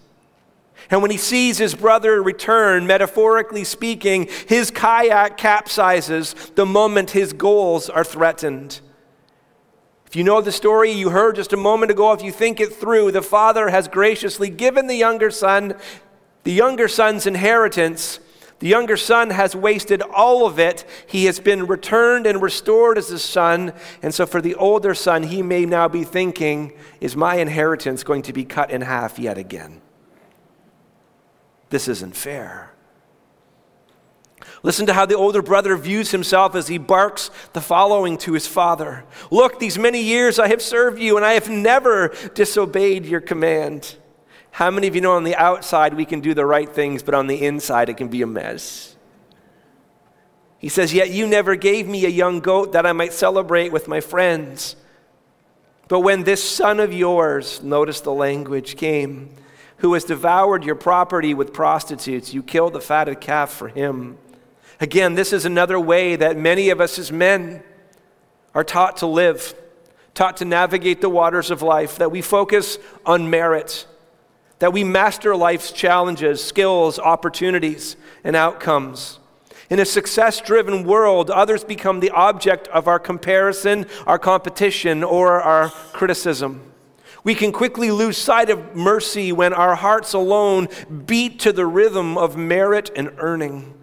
And 0.89 1.01
when 1.01 1.11
he 1.11 1.17
sees 1.17 1.57
his 1.57 1.73
brother 1.73 2.21
return, 2.21 2.85
metaphorically 2.85 3.63
speaking, 3.63 4.27
his 4.47 4.71
kayak 4.71 5.37
capsizes 5.37 6.53
the 6.55 6.65
moment 6.65 7.11
his 7.11 7.33
goals 7.33 7.89
are 7.89 8.03
threatened. 8.03 8.81
If 10.05 10.17
you 10.17 10.25
know 10.25 10.41
the 10.41 10.51
story 10.51 10.91
you 10.91 11.09
heard 11.11 11.37
just 11.37 11.53
a 11.53 11.57
moment 11.57 11.91
ago, 11.91 12.11
if 12.11 12.21
you 12.21 12.33
think 12.33 12.59
it 12.59 12.73
through, 12.73 13.11
the 13.11 13.21
father 13.21 13.69
has 13.69 13.87
graciously 13.87 14.49
given 14.49 14.87
the 14.87 14.95
younger 14.95 15.31
son 15.31 15.75
the 16.43 16.51
younger 16.51 16.87
son's 16.87 17.27
inheritance 17.27 18.19
the 18.61 18.67
younger 18.67 18.95
son 18.95 19.31
has 19.31 19.55
wasted 19.55 20.03
all 20.03 20.45
of 20.45 20.59
it. 20.59 20.85
He 21.07 21.25
has 21.25 21.39
been 21.39 21.65
returned 21.65 22.27
and 22.27 22.39
restored 22.39 22.99
as 22.99 23.09
a 23.09 23.17
son. 23.17 23.73
And 24.03 24.13
so, 24.13 24.27
for 24.27 24.39
the 24.39 24.53
older 24.53 24.93
son, 24.93 25.23
he 25.23 25.41
may 25.41 25.65
now 25.65 25.87
be 25.87 26.03
thinking, 26.03 26.73
Is 26.99 27.15
my 27.15 27.37
inheritance 27.37 28.03
going 28.03 28.21
to 28.21 28.33
be 28.33 28.45
cut 28.45 28.69
in 28.69 28.81
half 28.81 29.17
yet 29.17 29.39
again? 29.39 29.81
This 31.71 31.87
isn't 31.87 32.15
fair. 32.15 32.71
Listen 34.61 34.85
to 34.85 34.93
how 34.93 35.07
the 35.07 35.17
older 35.17 35.41
brother 35.41 35.75
views 35.75 36.11
himself 36.11 36.53
as 36.53 36.67
he 36.67 36.77
barks 36.77 37.31
the 37.53 37.61
following 37.61 38.15
to 38.19 38.33
his 38.33 38.45
father 38.45 39.05
Look, 39.31 39.59
these 39.59 39.79
many 39.79 40.03
years 40.03 40.37
I 40.37 40.49
have 40.49 40.61
served 40.61 40.99
you, 40.99 41.17
and 41.17 41.25
I 41.25 41.33
have 41.33 41.49
never 41.49 42.13
disobeyed 42.35 43.07
your 43.07 43.21
command. 43.21 43.95
How 44.51 44.69
many 44.69 44.87
of 44.87 44.95
you 44.95 45.01
know 45.01 45.13
on 45.13 45.23
the 45.23 45.35
outside 45.35 45.93
we 45.93 46.05
can 46.05 46.19
do 46.19 46.33
the 46.33 46.45
right 46.45 46.69
things, 46.69 47.01
but 47.03 47.13
on 47.13 47.27
the 47.27 47.43
inside 47.43 47.89
it 47.89 47.97
can 47.97 48.09
be 48.09 48.21
a 48.21 48.27
mess? 48.27 48.95
He 50.59 50.69
says, 50.69 50.93
Yet 50.93 51.09
you 51.09 51.25
never 51.25 51.55
gave 51.55 51.87
me 51.87 52.05
a 52.05 52.09
young 52.09 52.39
goat 52.39 52.73
that 52.73 52.85
I 52.85 52.91
might 52.91 53.13
celebrate 53.13 53.71
with 53.71 53.87
my 53.87 54.01
friends. 54.01 54.75
But 55.87 56.01
when 56.01 56.23
this 56.23 56.43
son 56.43 56.79
of 56.79 56.93
yours, 56.93 57.63
notice 57.63 58.01
the 58.01 58.13
language, 58.13 58.77
came, 58.77 59.29
who 59.77 59.93
has 59.93 60.03
devoured 60.03 60.63
your 60.63 60.75
property 60.75 61.33
with 61.33 61.53
prostitutes, 61.53 62.33
you 62.33 62.43
killed 62.43 62.73
the 62.73 62.79
fatted 62.79 63.19
calf 63.19 63.49
for 63.49 63.69
him. 63.69 64.17
Again, 64.79 65.15
this 65.15 65.33
is 65.33 65.45
another 65.45 65.79
way 65.79 66.15
that 66.15 66.37
many 66.37 66.69
of 66.69 66.79
us 66.79 66.99
as 66.99 67.11
men 67.11 67.63
are 68.53 68.63
taught 68.63 68.97
to 68.97 69.07
live, 69.07 69.55
taught 70.13 70.37
to 70.37 70.45
navigate 70.45 71.01
the 71.01 71.09
waters 71.09 71.51
of 71.51 71.61
life, 71.61 71.97
that 71.97 72.11
we 72.11 72.21
focus 72.21 72.77
on 73.05 73.29
merit 73.29 73.87
that 74.61 74.71
we 74.71 74.83
master 74.83 75.35
life's 75.35 75.71
challenges, 75.71 76.43
skills, 76.43 76.99
opportunities, 76.99 77.95
and 78.23 78.35
outcomes. 78.35 79.17
In 79.71 79.79
a 79.79 79.85
success 79.85 80.39
driven 80.39 80.83
world, 80.83 81.31
others 81.31 81.63
become 81.63 81.99
the 81.99 82.11
object 82.11 82.67
of 82.67 82.87
our 82.87 82.99
comparison, 82.99 83.87
our 84.05 84.19
competition, 84.19 85.03
or 85.03 85.41
our 85.41 85.69
criticism. 85.93 86.61
We 87.23 87.33
can 87.33 87.51
quickly 87.51 87.89
lose 87.89 88.19
sight 88.19 88.51
of 88.51 88.75
mercy 88.75 89.31
when 89.31 89.51
our 89.51 89.73
hearts 89.73 90.13
alone 90.13 90.67
beat 91.07 91.39
to 91.39 91.51
the 91.51 91.65
rhythm 91.65 92.15
of 92.15 92.37
merit 92.37 92.91
and 92.95 93.09
earning. 93.17 93.73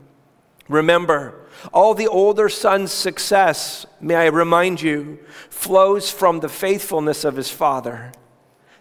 Remember, 0.68 1.44
all 1.72 1.94
the 1.94 2.06
older 2.06 2.48
son's 2.48 2.92
success, 2.92 3.84
may 4.00 4.14
I 4.14 4.26
remind 4.26 4.80
you, 4.80 5.18
flows 5.50 6.08
from 6.08 6.38
the 6.38 6.48
faithfulness 6.48 7.24
of 7.24 7.34
his 7.34 7.50
father, 7.50 8.12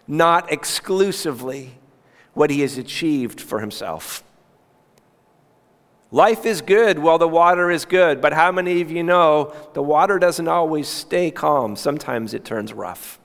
not 0.06 0.52
exclusively 0.52 1.77
what 2.38 2.50
he 2.50 2.60
has 2.60 2.78
achieved 2.78 3.40
for 3.40 3.58
himself. 3.58 4.22
Life 6.12 6.46
is 6.46 6.62
good 6.62 7.00
while 7.00 7.18
the 7.18 7.26
water 7.26 7.68
is 7.68 7.84
good, 7.84 8.20
but 8.20 8.32
how 8.32 8.52
many 8.52 8.80
of 8.80 8.92
you 8.92 9.02
know 9.02 9.52
the 9.74 9.82
water 9.82 10.20
doesn't 10.20 10.46
always 10.46 10.86
stay 10.86 11.32
calm? 11.32 11.74
Sometimes 11.74 12.32
it 12.32 12.44
turns 12.44 12.72
rough. 12.72 13.18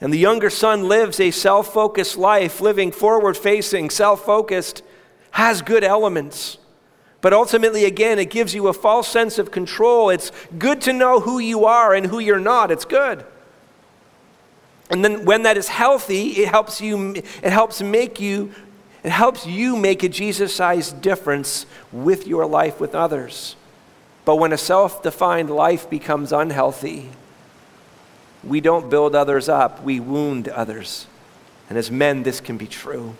And 0.00 0.12
the 0.12 0.18
younger 0.18 0.50
son 0.50 0.88
lives 0.88 1.20
a 1.20 1.30
self 1.30 1.72
focused 1.72 2.16
life, 2.16 2.60
living 2.60 2.90
forward 2.90 3.36
facing, 3.36 3.88
self 3.88 4.24
focused, 4.24 4.82
has 5.30 5.62
good 5.62 5.84
elements. 5.84 6.58
But 7.20 7.32
ultimately, 7.32 7.84
again, 7.84 8.18
it 8.18 8.30
gives 8.30 8.52
you 8.52 8.66
a 8.66 8.72
false 8.72 9.06
sense 9.06 9.38
of 9.38 9.52
control. 9.52 10.10
It's 10.10 10.32
good 10.58 10.80
to 10.82 10.92
know 10.92 11.20
who 11.20 11.38
you 11.38 11.64
are 11.66 11.94
and 11.94 12.06
who 12.06 12.18
you're 12.18 12.40
not. 12.40 12.72
It's 12.72 12.84
good. 12.84 13.24
And 14.90 15.04
then 15.04 15.24
when 15.24 15.42
that 15.42 15.56
is 15.56 15.68
healthy, 15.68 16.30
it 16.30 16.48
helps 16.48 16.80
you, 16.80 17.14
it 17.14 17.52
helps 17.52 17.82
make 17.82 18.20
you, 18.20 18.52
it 19.04 19.10
helps 19.10 19.46
you 19.46 19.76
make 19.76 20.02
a 20.02 20.08
Jesus-sized 20.08 21.02
difference 21.02 21.66
with 21.92 22.26
your 22.26 22.46
life 22.46 22.80
with 22.80 22.94
others. 22.94 23.56
But 24.24 24.36
when 24.36 24.52
a 24.52 24.58
self-defined 24.58 25.50
life 25.50 25.88
becomes 25.88 26.32
unhealthy, 26.32 27.10
we 28.44 28.60
don't 28.60 28.88
build 28.88 29.14
others 29.14 29.48
up, 29.48 29.82
we 29.82 30.00
wound 30.00 30.48
others. 30.48 31.06
And 31.68 31.76
as 31.76 31.90
men, 31.90 32.22
this 32.22 32.40
can 32.40 32.56
be 32.56 32.66
true. 32.66 33.14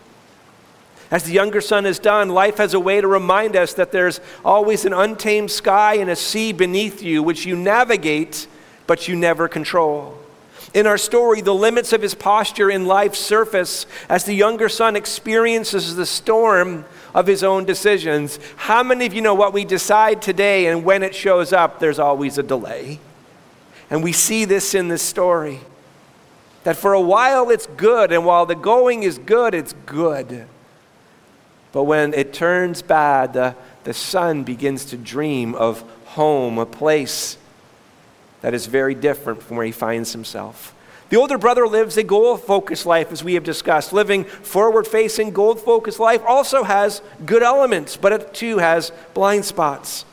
As 1.11 1.25
the 1.25 1.33
younger 1.33 1.61
son 1.61 1.85
has 1.85 1.99
done, 1.99 2.29
life 2.29 2.59
has 2.59 2.75
a 2.75 2.81
way 2.81 3.01
to 3.01 3.07
remind 3.07 3.57
us 3.57 3.75
that 3.75 3.93
there's 3.93 4.21
always 4.45 4.85
an 4.85 4.93
untamed 4.93 5.51
sky 5.51 5.95
and 5.95 6.11
a 6.11 6.17
sea 6.17 6.53
beneath 6.53 7.03
you, 7.03 7.23
which 7.23 7.47
you 7.47 7.57
navigate, 7.57 8.47
but 8.87 9.09
you 9.09 9.17
never 9.17 9.49
control. 9.49 10.19
In 10.75 10.87
our 10.87 10.99
story, 10.99 11.41
the 11.41 11.55
limits 11.55 11.93
of 11.93 12.03
his 12.03 12.15
posture 12.15 12.71
in 12.71 12.87
life 12.87 13.15
surface 13.15 13.87
as 14.09 14.25
the 14.25 14.35
younger 14.35 14.69
son 14.69 14.97
experiences 14.97 15.97
the 15.97 16.05
storm 16.07 16.85
of 17.15 17.27
his 17.27 17.43
own 17.43 17.65
decisions. 17.65 18.39
How 18.57 18.83
many 18.83 19.07
of 19.07 19.15
you 19.15 19.23
know 19.23 19.35
what 19.35 19.55
we 19.55 19.65
decide 19.65 20.21
today 20.21 20.67
and 20.67 20.85
when 20.85 21.03
it 21.03 21.15
shows 21.15 21.53
up, 21.53 21.81
there's 21.81 21.99
always 21.99 22.37
a 22.37 22.43
delay? 22.43 23.01
And 23.91 24.03
we 24.03 24.13
see 24.13 24.45
this 24.45 24.75
in 24.75 24.89
this 24.89 25.03
story. 25.03 25.61
That 26.65 26.77
for 26.77 26.93
a 26.93 27.01
while 27.01 27.49
it's 27.49 27.67
good, 27.67 28.13
and 28.13 28.27
while 28.27 28.45
the 28.45 28.55
going 28.55 29.03
is 29.03 29.17
good, 29.17 29.55
it's 29.55 29.75
good. 29.87 30.47
But 31.73 31.85
when 31.85 32.13
it 32.13 32.35
turns 32.35 32.83
bad, 32.83 33.33
the, 33.33 33.57
the 33.85 33.95
son 33.95 34.45
begins 34.45 34.85
to 34.87 34.99
dream 34.99 35.55
of 35.55 35.83
home, 36.05 36.59
a 36.59 36.67
place 36.67 37.39
that 38.41 38.55
is 38.55 38.67
very 38.67 38.95
different 38.95 39.43
from 39.43 39.57
where 39.57 39.67
he 39.67 39.73
finds 39.73 40.13
himself. 40.13 40.75
The 41.11 41.17
older 41.17 41.39
brother 41.39 41.67
lives 41.67 41.97
a 41.97 42.03
goal 42.03 42.37
focused 42.37 42.85
life, 42.85 43.11
as 43.13 43.25
we 43.25 43.35
have 43.35 43.45
discussed. 43.45 43.93
Living 43.93 44.25
forward 44.25 44.87
facing, 44.87 45.31
goal 45.31 45.55
focused 45.55 45.99
life 45.99 46.23
also 46.27 46.65
has 46.65 47.01
good 47.25 47.43
elements, 47.43 47.97
but 47.97 48.13
it 48.13 48.35
too 48.35 48.59
has 48.59 48.93
blind 49.15 49.47
spots. 49.47 50.05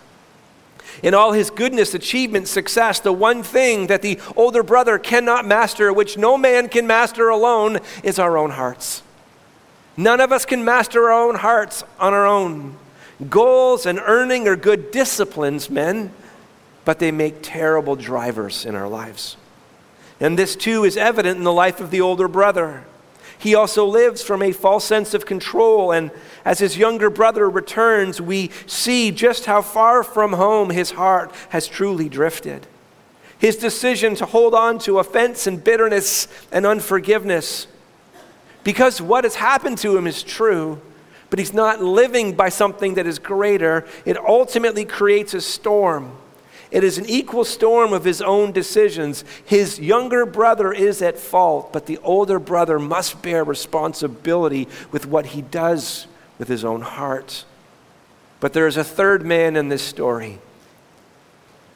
In 1.04 1.14
all 1.14 1.34
his 1.34 1.50
goodness, 1.50 1.94
achievement, 1.94 2.48
success, 2.48 3.02
the 3.02 3.12
one 3.12 3.44
thing 3.44 3.88
that 3.88 4.02
the 4.02 4.20
older 4.38 4.64
brother 4.64 4.98
cannot 4.98 5.46
master, 5.46 5.92
which 5.92 6.18
no 6.18 6.38
man 6.38 6.70
can 6.70 6.88
master 6.88 7.28
alone, 7.28 7.80
is 8.02 8.18
our 8.18 8.38
own 8.38 8.52
hearts. 8.52 9.04
None 9.98 10.22
of 10.22 10.32
us 10.32 10.46
can 10.46 10.64
master 10.64 11.12
our 11.12 11.28
own 11.28 11.36
hearts 11.36 11.84
on 12.00 12.14
our 12.14 12.26
own. 12.26 12.78
Goals 13.30 13.86
and 13.86 14.00
earning 14.00 14.48
are 14.48 14.56
good 14.56 14.92
disciplines, 14.92 15.70
men 15.70 16.12
but 16.86 17.00
they 17.00 17.12
make 17.12 17.40
terrible 17.42 17.96
drivers 17.96 18.66
in 18.66 18.76
our 18.76 18.88
lives. 18.88 19.36
And 20.20 20.40
this 20.40 20.56
too 20.56 20.86
is 20.86 20.96
evident 20.96 21.38
in 21.38 21.44
the 21.44 21.52
life 21.52 21.82
of 21.82 21.92
the 21.92 22.00
older 22.00 22.28
brother. 22.28 22.84
He 23.38 23.54
also 23.54 23.86
lives 23.86 24.24
from 24.24 24.42
a 24.42 24.54
false 24.54 24.86
sense 24.86 25.14
of 25.14 25.26
control, 25.26 25.92
and 25.92 26.12
as 26.46 26.60
his 26.60 26.78
younger 26.78 27.10
brother 27.10 27.50
returns, 27.50 28.22
we 28.22 28.52
see 28.66 29.12
just 29.12 29.46
how 29.46 29.62
far 29.62 30.04
from 30.04 30.34
home 30.34 30.70
his 30.70 30.92
heart 30.92 31.32
has 31.50 31.68
truly 31.68 32.08
drifted. 32.08 32.66
His 33.38 33.58
decision 33.58 34.16
to 34.16 34.26
hold 34.26 34.54
on 34.54 34.80
to 34.80 35.00
offense 35.00 35.48
and 35.48 35.62
bitterness 35.62 36.30
and 36.52 36.66
unforgiveness, 36.66 37.68
because 38.64 39.02
what 39.02 39.26
has 39.26 39.36
happened 39.36 39.80
to 39.80 39.98
him 39.98 40.08
is 40.08 40.24
true, 40.24 40.80
but 41.30 41.38
he's 41.38 41.54
not 41.54 41.84
living 41.84 42.34
by 42.34 42.48
something 42.48 42.94
that 42.94 43.06
is 43.06 43.20
greater, 43.20 43.86
it 44.06 44.18
ultimately 44.18 44.86
creates 44.86 45.34
a 45.34 45.42
storm 45.42 46.16
it 46.76 46.84
is 46.84 46.98
an 46.98 47.06
equal 47.06 47.46
storm 47.46 47.94
of 47.94 48.04
his 48.04 48.22
own 48.22 48.52
decisions. 48.52 49.24
His 49.46 49.80
younger 49.80 50.26
brother 50.26 50.74
is 50.74 51.02
at 51.02 51.18
fault, 51.18 51.72
but 51.72 51.86
the 51.86 51.98
older 52.00 52.38
brother 52.38 52.80
must 52.80 53.22
bear 53.22 53.46
responsibility 53.46 54.68
with 54.92 55.08
what 55.08 55.28
he 55.28 55.42
does 55.42 56.06
with 56.38 56.50
his 56.50 56.66
own 56.66 56.82
heart. 56.82 57.46
But 58.42 58.52
there 58.52 58.68
is 58.68 58.76
a 58.76 58.84
third 58.84 59.26
man 59.26 59.56
in 59.56 59.70
this 59.70 59.84
story 59.84 60.40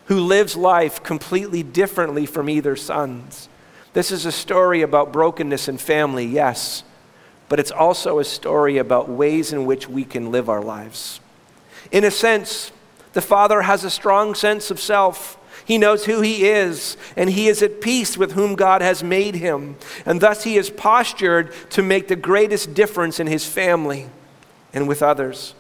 who 0.08 0.20
lives 0.20 0.58
life 0.58 1.02
completely 1.02 1.64
differently 1.64 2.26
from 2.26 2.50
either 2.50 2.76
sons. 2.76 3.48
This 3.94 4.12
is 4.12 4.26
a 4.26 4.34
story 4.34 4.82
about 4.82 5.14
brokenness 5.14 5.70
in 5.70 5.78
family, 5.78 6.26
yes, 6.26 6.84
but 7.48 7.58
it's 7.58 7.72
also 7.72 8.20
a 8.20 8.26
story 8.26 8.78
about 8.78 9.08
ways 9.08 9.54
in 9.54 9.66
which 9.66 9.88
we 9.88 10.04
can 10.04 10.30
live 10.30 10.50
our 10.50 10.62
lives. 10.62 11.22
In 11.90 12.04
a 12.04 12.12
sense, 12.12 12.74
the 13.14 13.22
father 13.22 13.62
has 13.64 13.84
a 13.84 13.90
strong 13.90 14.36
sense 14.36 14.72
of 14.72 14.80
self. 14.80 15.38
He 15.66 15.78
knows 15.78 16.06
who 16.06 16.22
he 16.22 16.48
is, 16.48 16.98
and 17.16 17.30
he 17.30 17.48
is 17.48 17.62
at 17.62 17.82
peace 17.82 18.18
with 18.18 18.32
whom 18.32 18.56
God 18.56 18.82
has 18.82 19.04
made 19.04 19.36
him. 19.36 19.76
And 20.06 20.22
thus 20.22 20.44
he 20.44 20.58
is 20.58 20.70
postured 20.70 21.54
to 21.72 21.84
make 21.84 22.08
the 22.08 22.16
greatest 22.16 22.74
difference 22.74 23.20
in 23.20 23.28
his 23.28 23.46
family 23.46 24.08
and 24.74 24.88
with 24.88 25.04
others. 25.04 25.54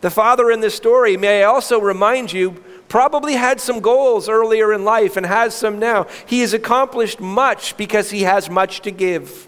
The 0.00 0.10
father 0.10 0.50
in 0.50 0.60
this 0.60 0.74
story, 0.74 1.16
may 1.16 1.42
I 1.42 1.46
also 1.46 1.80
remind 1.80 2.32
you, 2.32 2.62
probably 2.88 3.34
had 3.34 3.60
some 3.60 3.80
goals 3.80 4.28
earlier 4.28 4.72
in 4.72 4.84
life 4.84 5.16
and 5.16 5.26
has 5.26 5.54
some 5.54 5.78
now. 5.78 6.06
He 6.26 6.40
has 6.40 6.54
accomplished 6.54 7.20
much 7.20 7.76
because 7.76 8.10
he 8.10 8.22
has 8.22 8.48
much 8.48 8.80
to 8.82 8.90
give. 8.90 9.47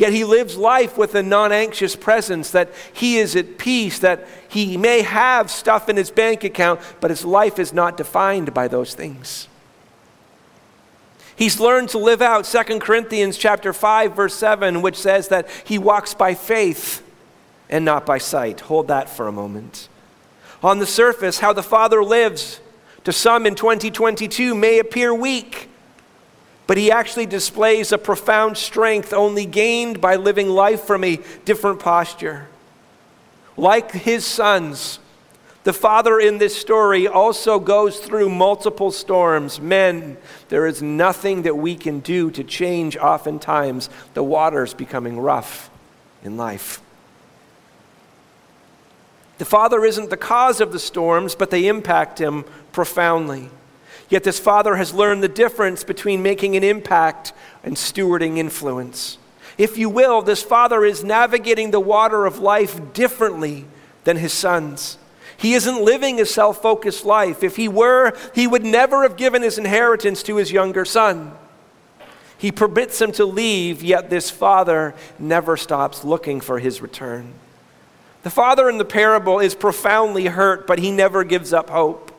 Yet 0.00 0.14
he 0.14 0.24
lives 0.24 0.56
life 0.56 0.96
with 0.96 1.14
a 1.14 1.22
non 1.22 1.52
anxious 1.52 1.94
presence, 1.94 2.50
that 2.52 2.70
he 2.90 3.18
is 3.18 3.36
at 3.36 3.58
peace, 3.58 3.98
that 3.98 4.26
he 4.48 4.78
may 4.78 5.02
have 5.02 5.50
stuff 5.50 5.90
in 5.90 5.98
his 5.98 6.10
bank 6.10 6.42
account, 6.42 6.80
but 7.00 7.10
his 7.10 7.22
life 7.22 7.58
is 7.58 7.74
not 7.74 7.98
defined 7.98 8.54
by 8.54 8.66
those 8.66 8.94
things. 8.94 9.46
He's 11.36 11.60
learned 11.60 11.90
to 11.90 11.98
live 11.98 12.22
out 12.22 12.46
2 12.46 12.78
Corinthians 12.78 13.36
chapter 13.36 13.74
5 13.74 14.16
verse 14.16 14.34
7 14.34 14.80
which 14.80 14.96
says 14.96 15.28
that 15.28 15.50
he 15.64 15.76
walks 15.76 16.14
by 16.14 16.34
faith 16.34 17.02
and 17.68 17.84
not 17.84 18.06
by 18.06 18.16
sight. 18.16 18.60
Hold 18.60 18.88
that 18.88 19.10
for 19.10 19.28
a 19.28 19.32
moment. 19.32 19.90
On 20.62 20.78
the 20.78 20.86
surface, 20.86 21.40
how 21.40 21.52
the 21.52 21.62
Father 21.62 22.02
lives 22.02 22.60
to 23.04 23.12
some 23.12 23.44
in 23.44 23.54
2022 23.54 24.54
may 24.54 24.78
appear 24.78 25.14
weak, 25.14 25.69
but 26.70 26.78
he 26.78 26.92
actually 26.92 27.26
displays 27.26 27.90
a 27.90 27.98
profound 27.98 28.56
strength 28.56 29.12
only 29.12 29.44
gained 29.44 30.00
by 30.00 30.14
living 30.14 30.48
life 30.48 30.82
from 30.82 31.02
a 31.02 31.18
different 31.44 31.80
posture. 31.80 32.46
Like 33.56 33.90
his 33.90 34.24
sons, 34.24 35.00
the 35.64 35.72
father 35.72 36.20
in 36.20 36.38
this 36.38 36.54
story 36.54 37.08
also 37.08 37.58
goes 37.58 37.98
through 37.98 38.28
multiple 38.28 38.92
storms. 38.92 39.60
Men, 39.60 40.16
there 40.48 40.64
is 40.64 40.80
nothing 40.80 41.42
that 41.42 41.56
we 41.56 41.74
can 41.74 41.98
do 41.98 42.30
to 42.30 42.44
change, 42.44 42.96
oftentimes, 42.96 43.90
the 44.14 44.22
waters 44.22 44.72
becoming 44.72 45.18
rough 45.18 45.70
in 46.22 46.36
life. 46.36 46.80
The 49.38 49.44
Father 49.44 49.84
isn't 49.84 50.10
the 50.10 50.16
cause 50.16 50.60
of 50.60 50.70
the 50.70 50.78
storms, 50.78 51.34
but 51.34 51.50
they 51.50 51.66
impact 51.66 52.20
him 52.20 52.44
profoundly. 52.70 53.50
Yet 54.10 54.24
this 54.24 54.40
Father 54.40 54.74
has 54.74 54.92
learned 54.92 55.22
the 55.22 55.28
difference 55.28 55.84
between 55.84 56.22
making 56.22 56.56
an 56.56 56.64
impact 56.64 57.32
and 57.62 57.76
stewarding 57.76 58.36
influence. 58.36 59.16
If 59.56 59.78
you 59.78 59.88
will, 59.88 60.20
this 60.20 60.42
Father 60.42 60.84
is 60.84 61.04
navigating 61.04 61.70
the 61.70 61.80
water 61.80 62.26
of 62.26 62.40
life 62.40 62.92
differently 62.92 63.66
than 64.04 64.16
his 64.16 64.32
sons. 64.32 64.98
He 65.36 65.54
isn't 65.54 65.84
living 65.84 66.20
a 66.20 66.26
self 66.26 66.60
focused 66.60 67.04
life. 67.04 67.42
If 67.42 67.56
he 67.56 67.68
were, 67.68 68.12
he 68.34 68.46
would 68.46 68.64
never 68.64 69.02
have 69.02 69.16
given 69.16 69.42
his 69.42 69.58
inheritance 69.58 70.22
to 70.24 70.36
his 70.36 70.52
younger 70.52 70.84
son. 70.84 71.32
He 72.36 72.50
permits 72.50 73.00
him 73.00 73.12
to 73.12 73.24
leave, 73.24 73.82
yet 73.82 74.10
this 74.10 74.30
father 74.30 74.94
never 75.18 75.56
stops 75.56 76.04
looking 76.04 76.40
for 76.40 76.58
his 76.58 76.80
return. 76.82 77.34
The 78.22 78.30
father 78.30 78.68
in 78.68 78.78
the 78.78 78.84
parable 78.84 79.40
is 79.40 79.54
profoundly 79.54 80.26
hurt, 80.26 80.66
but 80.66 80.78
he 80.78 80.90
never 80.90 81.22
gives 81.22 81.52
up 81.52 81.70
hope. 81.70 82.09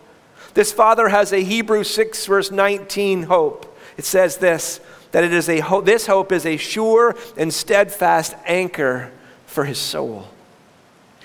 This 0.53 0.71
father 0.71 1.09
has 1.09 1.31
a 1.31 1.43
Hebrew 1.43 1.83
6 1.83 2.25
verse 2.25 2.51
19 2.51 3.23
hope. 3.23 3.77
It 3.97 4.05
says 4.05 4.37
this 4.37 4.79
that 5.11 5.23
it 5.23 5.33
is 5.33 5.49
a 5.49 5.59
ho- 5.59 5.81
this 5.81 6.07
hope 6.07 6.31
is 6.31 6.45
a 6.45 6.57
sure 6.57 7.15
and 7.37 7.53
steadfast 7.53 8.33
anchor 8.45 9.11
for 9.45 9.65
his 9.65 9.77
soul. 9.77 10.27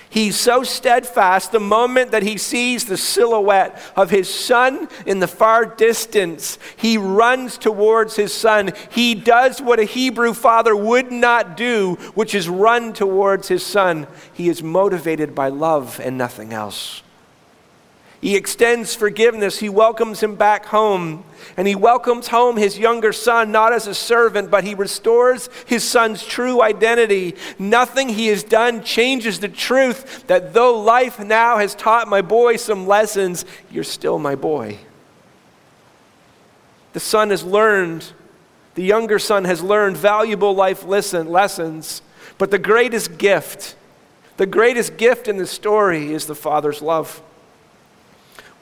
He's 0.08 0.36
so 0.36 0.62
steadfast 0.62 1.52
the 1.52 1.60
moment 1.60 2.12
that 2.12 2.22
he 2.22 2.38
sees 2.38 2.84
the 2.84 2.96
silhouette 2.96 3.78
of 3.96 4.08
his 4.08 4.32
son 4.32 4.88
in 5.04 5.18
the 5.18 5.28
far 5.28 5.66
distance, 5.66 6.58
he 6.76 6.96
runs 6.96 7.58
towards 7.58 8.16
his 8.16 8.32
son. 8.32 8.72
He 8.90 9.14
does 9.14 9.60
what 9.60 9.78
a 9.78 9.84
Hebrew 9.84 10.32
father 10.32 10.74
would 10.74 11.12
not 11.12 11.56
do, 11.56 11.96
which 12.14 12.34
is 12.34 12.48
run 12.48 12.92
towards 12.92 13.48
his 13.48 13.64
son. 13.64 14.06
He 14.32 14.48
is 14.48 14.62
motivated 14.62 15.34
by 15.34 15.48
love 15.48 16.00
and 16.00 16.16
nothing 16.16 16.52
else. 16.52 17.02
He 18.20 18.34
extends 18.34 18.94
forgiveness. 18.94 19.58
He 19.58 19.68
welcomes 19.68 20.22
him 20.22 20.36
back 20.36 20.66
home. 20.66 21.24
And 21.56 21.68
he 21.68 21.74
welcomes 21.74 22.28
home 22.28 22.56
his 22.56 22.78
younger 22.78 23.12
son, 23.12 23.52
not 23.52 23.72
as 23.72 23.86
a 23.86 23.94
servant, 23.94 24.50
but 24.50 24.64
he 24.64 24.74
restores 24.74 25.48
his 25.66 25.84
son's 25.84 26.24
true 26.24 26.62
identity. 26.62 27.34
Nothing 27.58 28.08
he 28.08 28.28
has 28.28 28.42
done 28.42 28.82
changes 28.82 29.40
the 29.40 29.48
truth 29.48 30.26
that 30.26 30.54
though 30.54 30.80
life 30.80 31.18
now 31.18 31.58
has 31.58 31.74
taught 31.74 32.08
my 32.08 32.22
boy 32.22 32.56
some 32.56 32.86
lessons, 32.86 33.44
you're 33.70 33.84
still 33.84 34.18
my 34.18 34.34
boy. 34.34 34.78
The 36.94 37.00
son 37.00 37.30
has 37.30 37.44
learned, 37.44 38.10
the 38.74 38.82
younger 38.82 39.18
son 39.18 39.44
has 39.44 39.62
learned 39.62 39.98
valuable 39.98 40.54
life 40.54 40.84
listen, 40.84 41.30
lessons. 41.30 42.00
But 42.38 42.50
the 42.50 42.58
greatest 42.58 43.18
gift, 43.18 43.76
the 44.38 44.46
greatest 44.46 44.96
gift 44.96 45.28
in 45.28 45.36
the 45.36 45.46
story 45.46 46.12
is 46.12 46.26
the 46.26 46.34
father's 46.34 46.80
love 46.80 47.22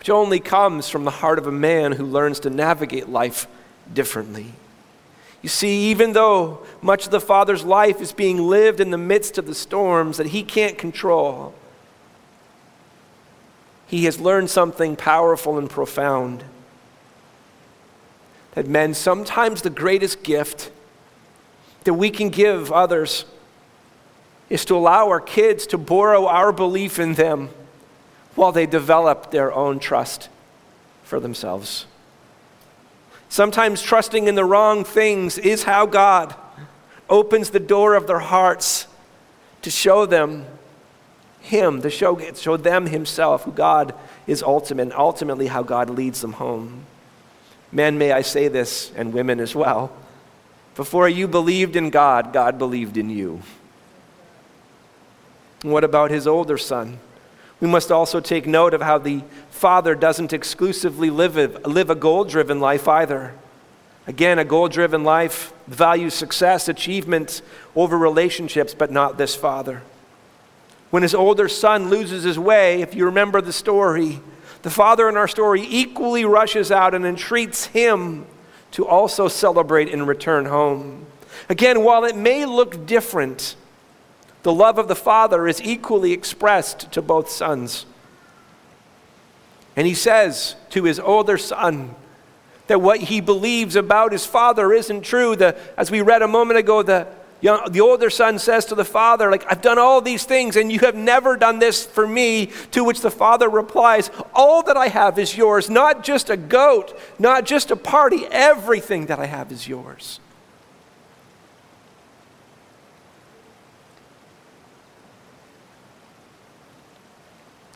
which 0.05 0.11
only 0.11 0.38
comes 0.38 0.87
from 0.90 1.05
the 1.05 1.11
heart 1.11 1.38
of 1.38 1.47
a 1.47 1.51
man 1.51 1.93
who 1.93 2.05
learns 2.05 2.38
to 2.40 2.51
navigate 2.51 3.09
life 3.09 3.47
differently. 3.90 4.53
You 5.40 5.49
see, 5.49 5.90
even 5.90 6.12
though 6.12 6.67
much 6.83 7.07
of 7.07 7.11
the 7.11 7.23
Father's 7.23 7.64
life 7.64 8.03
is 8.03 8.12
being 8.12 8.37
lived 8.37 8.81
in 8.81 8.90
the 8.90 8.99
midst 8.99 9.38
of 9.38 9.47
the 9.47 9.55
storms 9.55 10.19
that 10.19 10.27
he 10.27 10.43
can't 10.43 10.77
control, 10.77 11.55
he 13.87 14.05
has 14.05 14.21
learned 14.21 14.51
something 14.51 14.95
powerful 14.95 15.57
and 15.57 15.71
profound. 15.71 16.45
That 18.53 18.67
men, 18.67 18.93
sometimes 18.93 19.62
the 19.62 19.71
greatest 19.71 20.23
gift 20.23 20.71
that 21.85 21.95
we 21.95 22.11
can 22.11 22.29
give 22.29 22.71
others 22.71 23.25
is 24.51 24.67
to 24.67 24.77
allow 24.77 25.09
our 25.09 25.23
kids 25.23 25.67
to 25.69 25.79
borrow 25.79 26.27
our 26.27 26.53
belief 26.53 26.99
in 26.99 27.14
them 27.14 27.49
while 28.35 28.53
they 28.53 28.66
develop 28.66 29.31
their 29.31 29.53
own 29.53 29.79
trust 29.79 30.29
for 31.03 31.20
themselves. 31.20 31.87
Sometimes 33.29 33.83
trusting 33.83 34.29
in 34.29 34.35
the 34.35 34.44
wrong 34.44 34.85
things 34.85 35.38
is 35.38 35.64
how 35.64 35.87
God 35.87 36.35
opens 37.11 37.51
the 37.51 37.61
door 37.61 37.94
of 37.94 38.07
their 38.07 38.20
hearts 38.20 38.87
to 39.62 39.70
show 39.70 40.07
them 40.07 40.47
Him, 41.40 41.83
to 41.83 41.90
show, 41.90 42.18
show 42.35 42.57
them 42.57 42.87
Himself, 42.87 43.44
who 43.44 43.53
God 43.53 43.94
is 44.27 44.42
ultimate, 44.42 44.92
ultimately 44.92 45.49
how 45.49 45.62
God 45.62 45.90
leads 45.90 46.20
them 46.20 46.35
home. 46.35 46.87
Men, 47.73 47.99
may 47.99 48.12
I 48.12 48.23
say 48.23 48.49
this, 48.49 48.92
and 48.94 49.12
women 49.12 49.40
as 49.40 49.55
well. 49.55 49.92
Before 50.77 51.09
you 51.09 51.29
believed 51.29 51.77
in 51.77 51.90
God, 51.90 52.33
God 52.33 52.59
believed 52.59 52.97
in 52.97 53.11
you. 53.11 53.42
And 55.62 55.73
what 55.73 55.85
about 55.85 56.11
his 56.11 56.27
older 56.27 56.59
son? 56.59 56.99
We 57.61 57.69
must 57.69 57.90
also 57.90 58.21
take 58.21 58.47
note 58.47 58.75
of 58.75 58.83
how 58.83 58.99
the 58.99 59.23
Father 59.51 59.95
doesn't 59.95 60.33
exclusively 60.33 61.11
live 61.11 61.37
a, 61.37 61.47
live 61.69 61.90
a 61.90 61.95
goal 61.95 62.25
driven 62.25 62.61
life 62.61 62.88
either. 62.88 63.35
Again, 64.07 64.38
a 64.38 64.45
goal 64.45 64.69
driven 64.69 65.03
life 65.05 65.53
values 65.67 66.14
success, 66.14 66.69
achievement 66.69 67.40
over 67.75 67.97
relationships, 67.97 68.75
but 68.75 68.90
not 68.90 69.17
this 69.17 69.35
Father. 69.35 69.83
When 70.90 71.03
his 71.03 71.14
older 71.14 71.49
son 71.49 71.88
loses 71.88 72.23
his 72.23 72.38
way, 72.38 72.83
if 72.83 72.95
you 72.95 73.07
remember 73.07 73.40
the 73.40 73.53
story, 73.53 74.21
the 74.62 74.71
father 74.71 75.09
in 75.09 75.17
our 75.17 75.29
story 75.29 75.61
equally 75.62 76.25
rushes 76.25 76.71
out 76.71 76.95
and 76.95 77.05
entreats 77.05 77.67
him 77.67 78.27
to 78.71 78.87
also 78.87 79.29
celebrate 79.29 79.93
and 79.93 80.07
return 80.07 80.47
home. 80.47 81.07
Again, 81.49 81.83
while 81.83 82.05
it 82.05 82.17
may 82.17 82.45
look 82.45 82.87
different, 82.87 83.57
the 84.45 84.53
love 84.53 84.79
of 84.79 84.89
the 84.89 84.95
Father 84.95 85.49
is 85.49 85.61
equally 85.63 86.13
expressed 86.13 86.93
to 86.93 87.03
both 87.03 87.31
sons. 87.31 87.87
And 89.75 89.87
he 89.87 89.95
says 89.95 90.55
to 90.71 90.85
his 90.85 91.01
older 91.01 91.39
son 91.39 91.95
that 92.67 92.81
what 92.81 93.01
he 93.01 93.21
believes 93.21 93.75
about 93.75 94.13
his 94.13 94.25
father 94.25 94.73
isn't 94.73 95.01
true. 95.03 95.35
The, 95.35 95.57
as 95.77 95.91
we 95.91 96.03
read 96.03 96.21
a 96.21 96.29
moment 96.29 96.59
ago, 96.59 96.83
the, 96.83 97.09
young, 97.41 97.73
the 97.73 97.81
older 97.81 98.11
son 98.11 98.39
says 98.39 98.67
to 98.67 98.75
the 98.75 98.85
father, 98.85 99.31
like, 99.31 99.51
I've 99.51 99.63
done 99.63 99.79
all 99.79 100.03
these 100.03 100.25
things 100.25 100.57
and 100.57 100.71
you 100.71 100.79
have 100.81 100.95
never 100.95 101.37
done 101.37 101.59
this 101.59 101.85
for 101.85 102.07
me. 102.07 102.51
To 102.73 102.85
which 102.85 103.01
the 103.01 103.11
father 103.11 103.49
replies, 103.49 104.11
All 104.35 104.63
that 104.65 104.77
I 104.77 104.89
have 104.89 105.19
is 105.19 105.37
yours, 105.37 105.71
not 105.71 106.05
just 106.05 106.29
a 106.29 106.37
goat, 106.37 106.97
not 107.19 107.47
just 107.47 107.71
a 107.71 107.77
party, 107.77 108.27
everything 108.31 109.07
that 109.07 109.19
I 109.19 109.27
have 109.27 109.51
is 109.51 109.67
yours. 109.67 110.21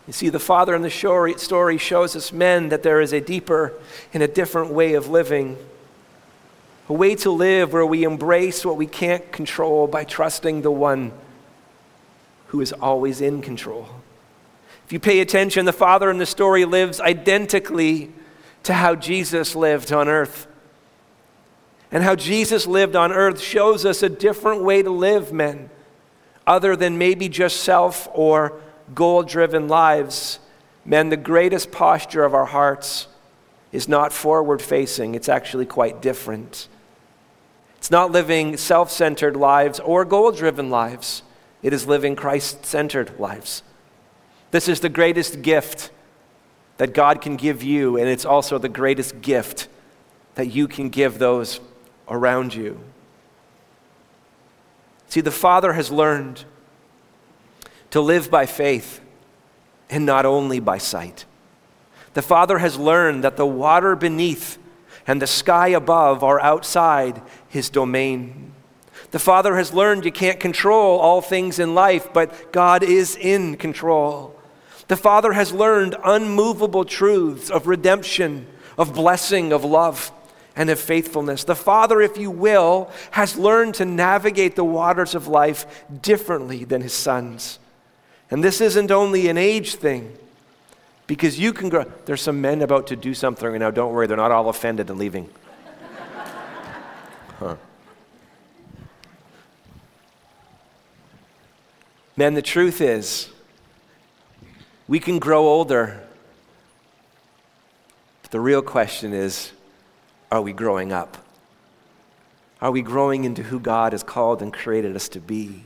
You 0.09 0.15
see, 0.15 0.31
the 0.31 0.41
father 0.41 0.75
in 0.75 0.81
the 0.81 0.91
story 0.91 1.77
shows 1.77 2.17
us 2.17 2.33
men 2.33 2.71
that 2.71 2.83
there 2.83 3.03
is 3.03 3.13
a 3.13 3.21
deeper 3.21 3.75
and 4.15 4.23
a 4.23 4.27
different 4.27 4.71
way 4.71 4.95
of 4.95 5.11
living. 5.11 5.59
A 6.89 6.95
way 6.95 7.15
to 7.17 7.31
live 7.31 7.75
where 7.75 7.85
we 7.85 8.05
embrace 8.05 8.65
what 8.65 8.79
we 8.79 8.87
can't 8.87 9.31
control 9.31 9.87
by 9.87 10.05
trusting 10.05 10.63
the 10.63 10.71
one 10.71 11.13
who 12.47 12.63
is 12.63 12.73
always 12.73 13.21
in 13.21 13.43
control. 13.43 13.87
If 14.87 14.95
you 14.95 14.99
pay 14.99 15.21
attention, 15.21 15.67
the 15.67 15.75
father 15.75 16.11
in 16.11 16.17
the 16.17 16.25
story 16.25 16.65
lives 16.65 17.03
identically 17.03 18.11
to 18.63 18.73
how 18.73 18.95
Jesus 18.95 19.55
lived 19.55 19.93
on 19.93 20.09
earth. 20.09 20.47
And 21.93 22.03
how 22.03 22.17
Jesus 22.17 22.67
lived 22.67 22.97
on 22.97 23.13
earth 23.13 23.43
shows 23.43 23.85
us 23.85 24.03
a 24.03 24.09
different 24.09 24.63
way 24.63 24.83
to 24.83 24.91
live, 24.91 25.35
men, 25.35 25.69
other 26.47 26.77
than 26.77 26.97
maybe 26.97 27.29
just 27.29 27.61
self 27.61 28.09
or 28.15 28.63
goal 28.95 29.23
driven 29.23 29.69
lives, 29.69 30.39
men, 30.85 31.09
the 31.09 31.17
greatest 31.17 31.71
posture 31.71 32.25
of 32.25 32.35
our 32.35 32.47
hearts 32.47 33.09
is 33.73 33.89
not 33.89 34.13
forward 34.13 34.63
facing, 34.63 35.15
it's 35.15 35.29
actually 35.29 35.67
quite 35.67 36.01
different. 36.01 36.69
It's 37.77 37.91
not 37.91 38.11
living 38.11 38.57
self 38.57 38.91
centered 38.91 39.37
lives 39.37 39.79
or 39.81 40.05
goal 40.05 40.33
driven 40.33 40.71
lives, 40.71 41.23
it 41.63 41.73
is 41.73 41.87
living 41.87 42.17
Christ 42.17 42.65
centered 42.65 43.19
lives. 43.19 43.63
This 44.51 44.69
is 44.69 44.81
the 44.81 44.89
greatest 44.89 45.43
gift 45.43 45.91
that 46.79 46.95
God 46.95 47.21
can 47.21 47.37
give 47.37 47.63
you, 47.63 47.97
and 47.97 48.09
it's 48.09 48.25
also 48.25 48.59
the 48.59 48.69
greatest 48.69 49.21
gift 49.21 49.69
that 50.37 50.47
you 50.47 50.69
can 50.69 50.89
give 50.89 51.19
those 51.19 51.61
around 52.09 52.55
you. 52.55 52.81
See, 55.09 55.21
the 55.21 55.31
Father 55.31 55.73
has 55.73 55.91
learned 55.91 56.45
to 57.91 58.01
live 58.01 58.31
by 58.31 58.47
faith 58.47 59.01
and 59.91 60.05
not 60.05 60.27
only 60.27 60.61
by 60.61 60.79
sight. 60.79 61.25
The 62.15 62.23
Father 62.23 62.59
has 62.59 62.79
learned 62.79 63.25
that 63.25 63.37
the 63.37 63.47
water 63.47 63.95
beneath 63.97 64.59
and 65.07 65.23
the 65.23 65.27
sky 65.27 65.69
above 65.69 66.23
are 66.23 66.41
outside 66.41 67.23
his 67.49 67.71
domain. 67.71 68.53
The 69.11 69.19
Father 69.19 69.57
has 69.57 69.73
learned 69.73 70.05
you 70.05 70.13
can't 70.13 70.39
control 70.39 70.99
all 70.99 71.23
things 71.23 71.59
in 71.59 71.75
life, 71.75 72.13
but 72.13 72.53
God 72.53 72.83
is 72.83 73.17
in 73.17 73.57
control. 73.57 74.39
The 74.89 74.97
Father 74.97 75.33
has 75.33 75.53
learned 75.53 75.97
unmovable 76.05 76.85
truths 76.85 77.51
of 77.51 77.67
redemption, 77.67 78.47
of 78.77 78.95
blessing, 78.95 79.53
of 79.53 79.65
love, 79.65 80.13
and 80.55 80.69
of 80.69 80.79
faithfulness. 80.79 81.45
The 81.45 81.55
Father, 81.55 82.01
if 82.03 82.19
you 82.19 82.31
will, 82.31 82.91
has 83.13 83.39
learned 83.39 83.77
to 83.77 83.85
navigate 83.85 84.57
the 84.57 84.65
waters 84.65 85.15
of 85.15 85.27
life 85.27 85.85
differently 86.03 86.65
than 86.65 86.83
his 86.83 86.93
sons. 86.93 87.59
And 88.31 88.45
this 88.45 88.61
isn't 88.61 88.91
only 88.91 89.29
an 89.29 89.39
age 89.39 89.77
thing, 89.77 90.17
because 91.07 91.39
you 91.39 91.53
can 91.53 91.69
grow. 91.69 91.85
There's 92.05 92.21
some 92.21 92.41
men 92.41 92.61
about 92.61 92.87
to 92.89 92.97
do 92.97 93.15
something 93.15 93.49
right 93.49 93.59
now. 93.59 93.71
Don't 93.71 93.93
worry, 93.93 94.07
they're 94.07 94.17
not 94.17 94.31
all 94.31 94.49
offended 94.49 94.91
and 94.91 94.99
leaving. 94.99 95.31
Huh. 97.39 97.57
Man, 102.17 102.35
the 102.35 102.43
truth 102.43 102.81
is, 102.81 103.29
we 104.89 104.99
can 104.99 105.19
grow 105.19 105.47
older. 105.47 106.03
But 108.23 108.33
the 108.33 108.41
real 108.41 108.61
question 108.61 109.13
is 109.13 109.53
are 110.31 110.43
we 110.43 110.53
growing 110.53 110.93
up? 110.93 111.17
Are 112.61 112.73
we 112.73 112.83
growing 112.83 113.25
into 113.25 113.45
who 113.45 113.61
God 113.61 113.93
has 113.93 114.03
called 114.03 114.43
and 114.43 114.53
created 114.53 114.97
us 114.97 115.09
to 115.11 115.21
be? 115.21 115.63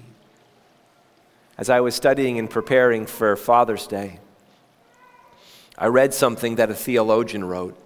As 1.63 1.71
I 1.71 1.79
was 1.79 1.95
studying 1.95 2.41
and 2.41 2.51
preparing 2.51 3.07
for 3.07 3.37
Father's 3.37 3.87
Day, 3.87 4.19
I 5.79 5.87
read 5.87 6.13
something 6.13 6.57
that 6.57 6.73
a 6.73 6.75
theologian 6.75 7.45
wrote, 7.45 7.79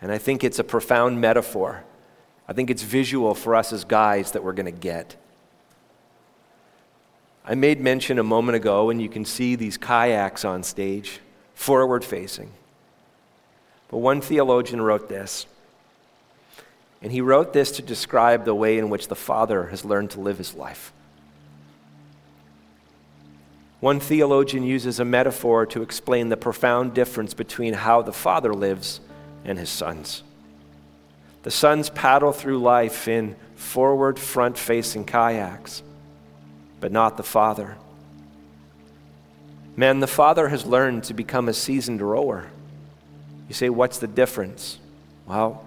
and 0.00 0.10
I 0.10 0.16
think 0.16 0.42
it's 0.42 0.58
a 0.58 0.64
profound 0.64 1.20
metaphor. 1.20 1.84
I 2.48 2.54
think 2.54 2.70
it's 2.70 2.80
visual 2.80 3.34
for 3.34 3.54
us 3.54 3.74
as 3.74 3.84
guys 3.84 4.32
that 4.32 4.42
we're 4.42 4.54
going 4.54 4.72
to 4.74 4.80
get. 4.80 5.16
I 7.44 7.54
made 7.54 7.78
mention 7.78 8.18
a 8.18 8.22
moment 8.22 8.56
ago, 8.56 8.88
and 8.88 9.02
you 9.02 9.10
can 9.10 9.26
see 9.26 9.54
these 9.54 9.76
kayaks 9.76 10.42
on 10.42 10.62
stage, 10.62 11.20
forward 11.54 12.06
facing. 12.06 12.52
But 13.90 13.98
one 13.98 14.22
theologian 14.22 14.80
wrote 14.80 15.10
this, 15.10 15.44
and 17.02 17.12
he 17.12 17.20
wrote 17.20 17.52
this 17.52 17.70
to 17.72 17.82
describe 17.82 18.46
the 18.46 18.54
way 18.54 18.78
in 18.78 18.88
which 18.88 19.08
the 19.08 19.14
Father 19.14 19.66
has 19.66 19.84
learned 19.84 20.10
to 20.12 20.20
live 20.20 20.38
his 20.38 20.54
life. 20.54 20.94
One 23.86 24.00
theologian 24.00 24.64
uses 24.64 24.98
a 24.98 25.04
metaphor 25.04 25.64
to 25.66 25.80
explain 25.80 26.28
the 26.28 26.36
profound 26.36 26.92
difference 26.92 27.34
between 27.34 27.72
how 27.72 28.02
the 28.02 28.12
Father 28.12 28.52
lives 28.52 28.98
and 29.44 29.56
his 29.56 29.70
sons. 29.70 30.24
The 31.44 31.52
sons 31.52 31.88
paddle 31.88 32.32
through 32.32 32.58
life 32.58 33.06
in 33.06 33.36
forward, 33.54 34.18
front 34.18 34.58
facing 34.58 35.04
kayaks, 35.04 35.84
but 36.80 36.90
not 36.90 37.16
the 37.16 37.22
Father. 37.22 37.76
Man, 39.76 40.00
the 40.00 40.08
Father 40.08 40.48
has 40.48 40.66
learned 40.66 41.04
to 41.04 41.14
become 41.14 41.48
a 41.48 41.52
seasoned 41.52 42.02
rower. 42.02 42.50
You 43.46 43.54
say, 43.54 43.68
what's 43.68 43.98
the 43.98 44.08
difference? 44.08 44.78
Well, 45.26 45.64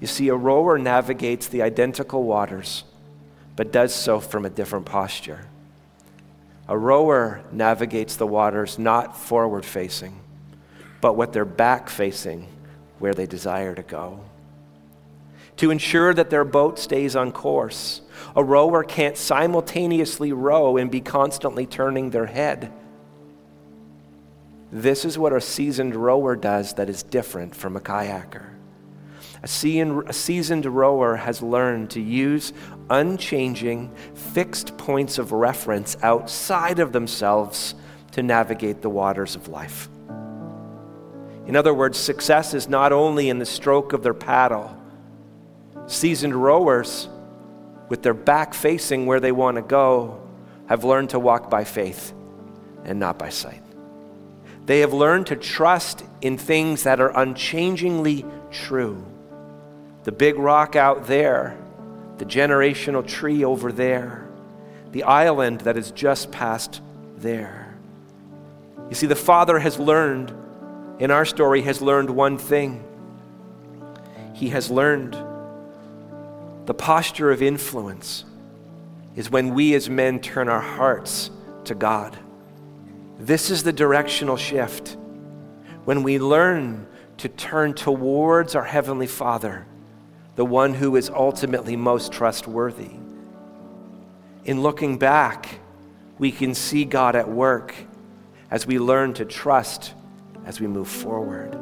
you 0.00 0.06
see, 0.06 0.28
a 0.28 0.36
rower 0.36 0.78
navigates 0.78 1.48
the 1.48 1.62
identical 1.62 2.22
waters, 2.22 2.84
but 3.56 3.72
does 3.72 3.92
so 3.92 4.20
from 4.20 4.44
a 4.44 4.50
different 4.50 4.86
posture. 4.86 5.49
A 6.70 6.78
rower 6.78 7.42
navigates 7.50 8.14
the 8.14 8.28
waters 8.28 8.78
not 8.78 9.16
forward 9.18 9.64
facing, 9.64 10.20
but 11.00 11.16
with 11.16 11.32
their 11.32 11.44
back 11.44 11.90
facing 11.90 12.46
where 13.00 13.12
they 13.12 13.26
desire 13.26 13.74
to 13.74 13.82
go. 13.82 14.20
To 15.56 15.72
ensure 15.72 16.14
that 16.14 16.30
their 16.30 16.44
boat 16.44 16.78
stays 16.78 17.16
on 17.16 17.32
course, 17.32 18.02
a 18.36 18.44
rower 18.44 18.84
can't 18.84 19.16
simultaneously 19.16 20.32
row 20.32 20.76
and 20.76 20.92
be 20.92 21.00
constantly 21.00 21.66
turning 21.66 22.10
their 22.10 22.26
head. 22.26 22.72
This 24.70 25.04
is 25.04 25.18
what 25.18 25.32
a 25.32 25.40
seasoned 25.40 25.96
rower 25.96 26.36
does 26.36 26.74
that 26.74 26.88
is 26.88 27.02
different 27.02 27.56
from 27.56 27.74
a 27.74 27.80
kayaker. 27.80 28.46
A 29.42 29.48
seasoned 29.48 30.66
rower 30.66 31.16
has 31.16 31.40
learned 31.40 31.90
to 31.90 32.00
use 32.00 32.52
unchanging, 32.90 33.90
fixed 34.14 34.76
points 34.76 35.16
of 35.16 35.32
reference 35.32 35.96
outside 36.02 36.78
of 36.78 36.92
themselves 36.92 37.74
to 38.12 38.22
navigate 38.22 38.82
the 38.82 38.90
waters 38.90 39.36
of 39.36 39.48
life. 39.48 39.88
In 41.46 41.56
other 41.56 41.72
words, 41.72 41.96
success 41.96 42.52
is 42.52 42.68
not 42.68 42.92
only 42.92 43.30
in 43.30 43.38
the 43.38 43.46
stroke 43.46 43.94
of 43.94 44.02
their 44.02 44.14
paddle. 44.14 44.76
Seasoned 45.86 46.36
rowers, 46.36 47.08
with 47.88 48.02
their 48.02 48.14
back 48.14 48.52
facing 48.52 49.06
where 49.06 49.20
they 49.20 49.32
want 49.32 49.56
to 49.56 49.62
go, 49.62 50.20
have 50.68 50.84
learned 50.84 51.10
to 51.10 51.18
walk 51.18 51.48
by 51.48 51.64
faith 51.64 52.12
and 52.84 53.00
not 53.00 53.18
by 53.18 53.30
sight. 53.30 53.62
They 54.66 54.80
have 54.80 54.92
learned 54.92 55.28
to 55.28 55.36
trust 55.36 56.04
in 56.20 56.36
things 56.36 56.82
that 56.82 57.00
are 57.00 57.18
unchangingly 57.18 58.24
true 58.50 59.04
the 60.04 60.12
big 60.12 60.36
rock 60.36 60.76
out 60.76 61.06
there, 61.06 61.56
the 62.18 62.24
generational 62.24 63.06
tree 63.06 63.44
over 63.44 63.70
there, 63.72 64.28
the 64.92 65.02
island 65.04 65.60
that 65.62 65.76
is 65.76 65.90
just 65.90 66.30
past 66.30 66.80
there. 67.16 67.76
You 68.88 68.94
see, 68.94 69.06
the 69.06 69.16
Father 69.16 69.58
has 69.58 69.78
learned, 69.78 70.32
in 70.98 71.10
our 71.10 71.24
story, 71.24 71.62
has 71.62 71.80
learned 71.80 72.10
one 72.10 72.38
thing. 72.38 72.84
He 74.34 74.48
has 74.48 74.70
learned 74.70 75.16
the 76.66 76.74
posture 76.74 77.30
of 77.30 77.42
influence 77.42 78.24
is 79.16 79.30
when 79.30 79.54
we 79.54 79.74
as 79.74 79.90
men 79.90 80.20
turn 80.20 80.48
our 80.48 80.60
hearts 80.60 81.30
to 81.64 81.74
God. 81.74 82.16
This 83.18 83.50
is 83.50 83.64
the 83.64 83.72
directional 83.72 84.36
shift. 84.36 84.96
When 85.84 86.02
we 86.02 86.18
learn 86.18 86.86
to 87.18 87.28
turn 87.28 87.74
towards 87.74 88.54
our 88.54 88.64
Heavenly 88.64 89.06
Father 89.06 89.66
the 90.40 90.44
one 90.46 90.72
who 90.72 90.96
is 90.96 91.10
ultimately 91.10 91.76
most 91.76 92.12
trustworthy. 92.12 92.92
In 94.46 94.62
looking 94.62 94.96
back, 94.96 95.58
we 96.18 96.32
can 96.32 96.54
see 96.54 96.86
God 96.86 97.14
at 97.14 97.28
work 97.28 97.74
as 98.50 98.66
we 98.66 98.78
learn 98.78 99.12
to 99.12 99.26
trust 99.26 99.92
as 100.46 100.58
we 100.58 100.66
move 100.66 100.88
forward. 100.88 101.54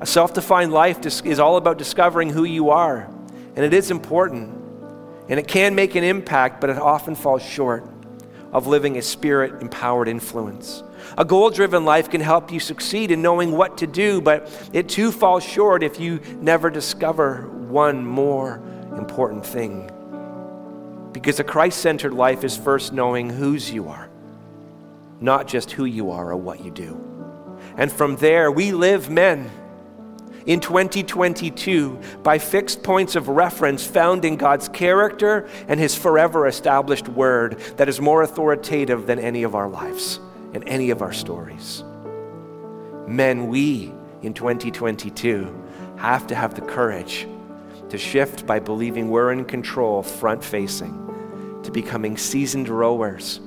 A 0.00 0.06
self 0.06 0.32
defined 0.32 0.72
life 0.72 1.04
is 1.04 1.38
all 1.38 1.58
about 1.58 1.76
discovering 1.76 2.30
who 2.30 2.44
you 2.44 2.70
are, 2.70 3.10
and 3.56 3.62
it 3.62 3.74
is 3.74 3.90
important. 3.90 4.54
And 5.28 5.38
it 5.38 5.46
can 5.46 5.74
make 5.74 5.96
an 5.96 6.02
impact, 6.02 6.62
but 6.62 6.70
it 6.70 6.78
often 6.78 7.14
falls 7.14 7.42
short 7.42 7.86
of 8.54 8.66
living 8.66 8.96
a 8.96 9.02
spirit 9.02 9.60
empowered 9.60 10.08
influence. 10.08 10.82
A 11.18 11.26
goal 11.26 11.50
driven 11.50 11.84
life 11.84 12.08
can 12.08 12.22
help 12.22 12.50
you 12.50 12.58
succeed 12.58 13.10
in 13.10 13.20
knowing 13.20 13.52
what 13.52 13.76
to 13.76 13.86
do, 13.86 14.22
but 14.22 14.50
it 14.72 14.88
too 14.88 15.12
falls 15.12 15.44
short 15.44 15.82
if 15.82 16.00
you 16.00 16.20
never 16.40 16.70
discover 16.70 17.52
one 17.68 18.04
more 18.04 18.62
important 18.96 19.44
thing. 19.44 19.90
Because 21.12 21.40
a 21.40 21.44
Christ 21.44 21.78
centered 21.80 22.12
life 22.12 22.44
is 22.44 22.56
first 22.56 22.92
knowing 22.92 23.30
whose 23.30 23.70
you 23.70 23.88
are, 23.88 24.08
not 25.20 25.48
just 25.48 25.70
who 25.70 25.84
you 25.84 26.10
are 26.10 26.30
or 26.30 26.36
what 26.36 26.64
you 26.64 26.70
do. 26.70 27.00
And 27.76 27.90
from 27.90 28.16
there, 28.16 28.50
we 28.50 28.72
live 28.72 29.10
men 29.10 29.50
in 30.46 30.60
2022 30.60 31.98
by 32.22 32.38
fixed 32.38 32.82
points 32.82 33.16
of 33.16 33.28
reference 33.28 33.84
found 33.86 34.24
in 34.24 34.36
God's 34.36 34.68
character 34.68 35.48
and 35.68 35.80
His 35.80 35.94
forever 35.94 36.46
established 36.46 37.08
word 37.08 37.58
that 37.76 37.88
is 37.88 38.00
more 38.00 38.22
authoritative 38.22 39.06
than 39.06 39.18
any 39.18 39.42
of 39.42 39.54
our 39.54 39.68
lives 39.68 40.20
and 40.54 40.66
any 40.68 40.90
of 40.90 41.02
our 41.02 41.12
stories. 41.12 41.82
Men, 43.06 43.48
we 43.48 43.92
in 44.22 44.34
2022 44.34 45.64
have 45.96 46.26
to 46.28 46.34
have 46.34 46.54
the 46.54 46.60
courage 46.60 47.26
to 47.88 47.98
shift 47.98 48.46
by 48.46 48.58
believing 48.58 49.10
we're 49.10 49.32
in 49.32 49.44
control, 49.44 50.02
front 50.02 50.44
facing, 50.44 51.60
to 51.62 51.70
becoming 51.70 52.16
seasoned 52.16 52.68
rowers 52.68 53.40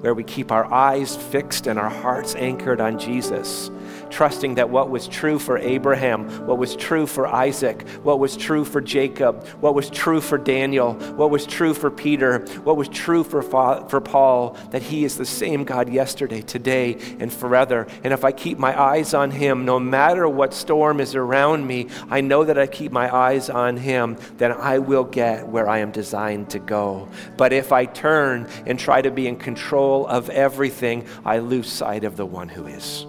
where 0.00 0.14
we 0.14 0.22
keep 0.22 0.52
our 0.52 0.72
eyes 0.72 1.16
fixed 1.16 1.66
and 1.66 1.78
our 1.78 1.90
hearts 1.90 2.34
anchored 2.36 2.80
on 2.80 2.98
Jesus, 2.98 3.70
trusting 4.10 4.54
that 4.56 4.70
what 4.70 4.90
was 4.90 5.06
true 5.08 5.38
for 5.38 5.58
Abraham, 5.58 6.46
what 6.46 6.58
was 6.58 6.76
true 6.76 7.06
for 7.06 7.26
Isaac, 7.26 7.86
what 8.02 8.18
was 8.18 8.36
true 8.36 8.64
for 8.64 8.80
Jacob, 8.80 9.46
what 9.60 9.74
was 9.74 9.90
true 9.90 10.20
for 10.20 10.38
Daniel, 10.38 10.94
what 10.94 11.30
was 11.30 11.46
true 11.46 11.74
for 11.74 11.90
Peter, 11.90 12.40
what 12.64 12.76
was 12.76 12.88
true 12.88 13.24
for, 13.24 13.42
for 13.42 14.00
Paul, 14.00 14.56
that 14.70 14.82
he 14.82 15.04
is 15.04 15.16
the 15.16 15.26
same 15.26 15.64
God 15.64 15.88
yesterday, 15.88 16.42
today, 16.42 16.98
and 17.18 17.32
forever. 17.32 17.86
And 18.04 18.12
if 18.12 18.24
I 18.24 18.32
keep 18.32 18.58
my 18.58 18.78
eyes 18.80 19.14
on 19.14 19.30
him, 19.30 19.64
no 19.64 19.78
matter 19.78 20.28
what 20.28 20.54
storm 20.54 21.00
is 21.00 21.14
around 21.14 21.66
me, 21.66 21.88
I 22.10 22.20
know 22.20 22.44
that 22.44 22.58
I 22.58 22.66
keep 22.66 22.92
my 22.92 23.14
eyes 23.14 23.50
on 23.50 23.76
him, 23.76 24.16
then 24.36 24.52
I 24.52 24.78
will 24.78 25.04
get 25.04 25.46
where 25.46 25.68
I 25.68 25.78
am 25.78 25.90
designed 25.90 26.50
to 26.50 26.58
go. 26.58 27.08
But 27.36 27.52
if 27.52 27.72
I 27.72 27.84
turn 27.84 28.48
and 28.66 28.78
try 28.78 29.02
to 29.02 29.10
be 29.10 29.26
in 29.26 29.36
control 29.36 30.06
of 30.06 30.30
everything, 30.30 31.06
I 31.24 31.38
lose 31.38 31.70
sight 31.70 32.04
of 32.04 32.16
the 32.16 32.26
one 32.26 32.48
who 32.48 32.66
is. 32.66 33.06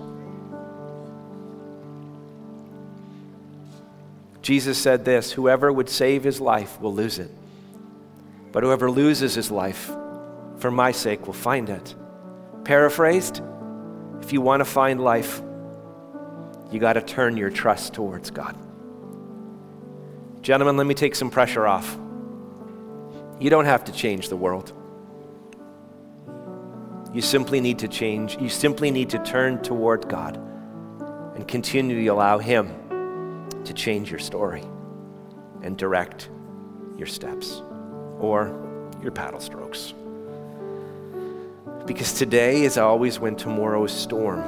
Jesus 4.49 4.79
said 4.79 5.05
this 5.05 5.31
Whoever 5.31 5.71
would 5.71 5.87
save 5.87 6.23
his 6.23 6.41
life 6.41 6.81
will 6.81 6.91
lose 6.91 7.19
it. 7.19 7.29
But 8.51 8.63
whoever 8.63 8.89
loses 8.89 9.35
his 9.35 9.51
life 9.51 9.91
for 10.57 10.71
my 10.71 10.91
sake 10.91 11.27
will 11.27 11.33
find 11.33 11.69
it. 11.69 11.93
Paraphrased, 12.63 13.43
if 14.23 14.33
you 14.33 14.41
want 14.41 14.61
to 14.61 14.65
find 14.65 14.99
life, 14.99 15.43
you 16.71 16.79
got 16.79 16.93
to 16.93 17.01
turn 17.03 17.37
your 17.37 17.51
trust 17.51 17.93
towards 17.93 18.31
God. 18.31 18.57
Gentlemen, 20.41 20.77
let 20.77 20.87
me 20.87 20.95
take 20.95 21.13
some 21.13 21.29
pressure 21.29 21.67
off. 21.67 21.95
You 23.39 23.51
don't 23.51 23.65
have 23.65 23.83
to 23.83 23.91
change 23.91 24.29
the 24.29 24.35
world. 24.35 24.73
You 27.13 27.21
simply 27.21 27.61
need 27.61 27.77
to 27.77 27.87
change. 27.87 28.35
You 28.41 28.49
simply 28.49 28.89
need 28.89 29.11
to 29.11 29.19
turn 29.19 29.61
toward 29.61 30.09
God 30.09 30.37
and 31.35 31.47
continue 31.47 32.03
to 32.03 32.07
allow 32.07 32.39
Him 32.39 32.78
to 33.65 33.73
change 33.73 34.09
your 34.09 34.19
story 34.19 34.63
and 35.61 35.77
direct 35.77 36.29
your 36.97 37.07
steps 37.07 37.61
or 38.19 38.47
your 39.01 39.11
paddle 39.11 39.39
strokes. 39.39 39.93
Because 41.85 42.13
today 42.13 42.63
is 42.63 42.77
always 42.77 43.19
when 43.19 43.35
tomorrow's 43.35 43.91
storm, 43.91 44.43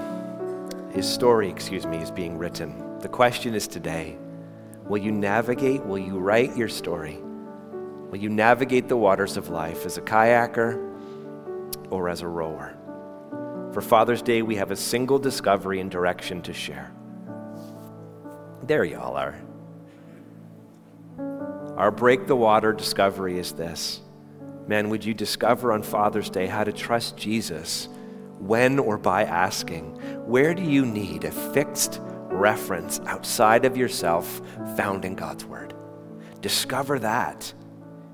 his 0.92 1.08
story, 1.08 1.50
excuse 1.50 1.86
me, 1.86 1.98
is 1.98 2.12
being 2.12 2.38
written. 2.38 3.00
The 3.00 3.10
question 3.10 3.56
is 3.56 3.68
today 3.68 4.18
will 4.86 5.00
you 5.00 5.12
navigate, 5.12 5.84
will 5.86 5.98
you 5.98 6.20
write 6.20 6.56
your 6.56 6.70
story? 6.70 7.18
Will 8.12 8.18
you 8.18 8.30
navigate 8.30 8.90
the 8.90 8.98
waters 8.98 9.38
of 9.38 9.50
life 9.50 9.86
as 9.86 9.98
a 9.98 10.02
kayaker 10.02 10.76
or 11.90 12.10
as 12.10 12.22
a 12.22 12.28
rower? 12.28 12.78
For 13.74 13.82
Father's 13.82 14.22
Day, 14.22 14.42
we 14.42 14.58
have 14.58 14.70
a 14.70 14.76
single 14.76 15.18
discovery 15.18 15.80
and 15.80 15.90
direction 15.90 16.42
to 16.42 16.52
share. 16.52 16.92
There 18.64 18.84
you 18.84 19.00
all 19.00 19.18
are. 19.18 19.36
Our 21.78 21.92
break 21.92 22.28
the 22.28 22.36
water 22.36 22.74
discovery 22.74 23.40
is 23.40 23.54
this. 23.54 24.02
Man, 24.68 24.90
would 24.90 25.04
you 25.04 25.14
discover 25.14 25.74
on 25.74 25.82
Father's 25.82 26.30
Day 26.30 26.46
how 26.46 26.64
to 26.64 26.72
trust 26.72 27.18
Jesus 27.18 27.90
when 28.38 28.80
or 28.80 28.98
by 28.98 29.24
asking, 29.24 29.96
where 30.26 30.54
do 30.54 30.64
you 30.64 30.86
need 30.86 31.24
a 31.24 31.32
fixed 31.32 32.00
reference 32.30 33.00
outside 33.02 33.66
of 33.66 33.78
yourself 33.78 34.42
found 34.78 35.06
in 35.06 35.16
God's 35.16 35.46
Word? 35.46 35.74
Discover 36.42 37.00
that, 37.00 37.54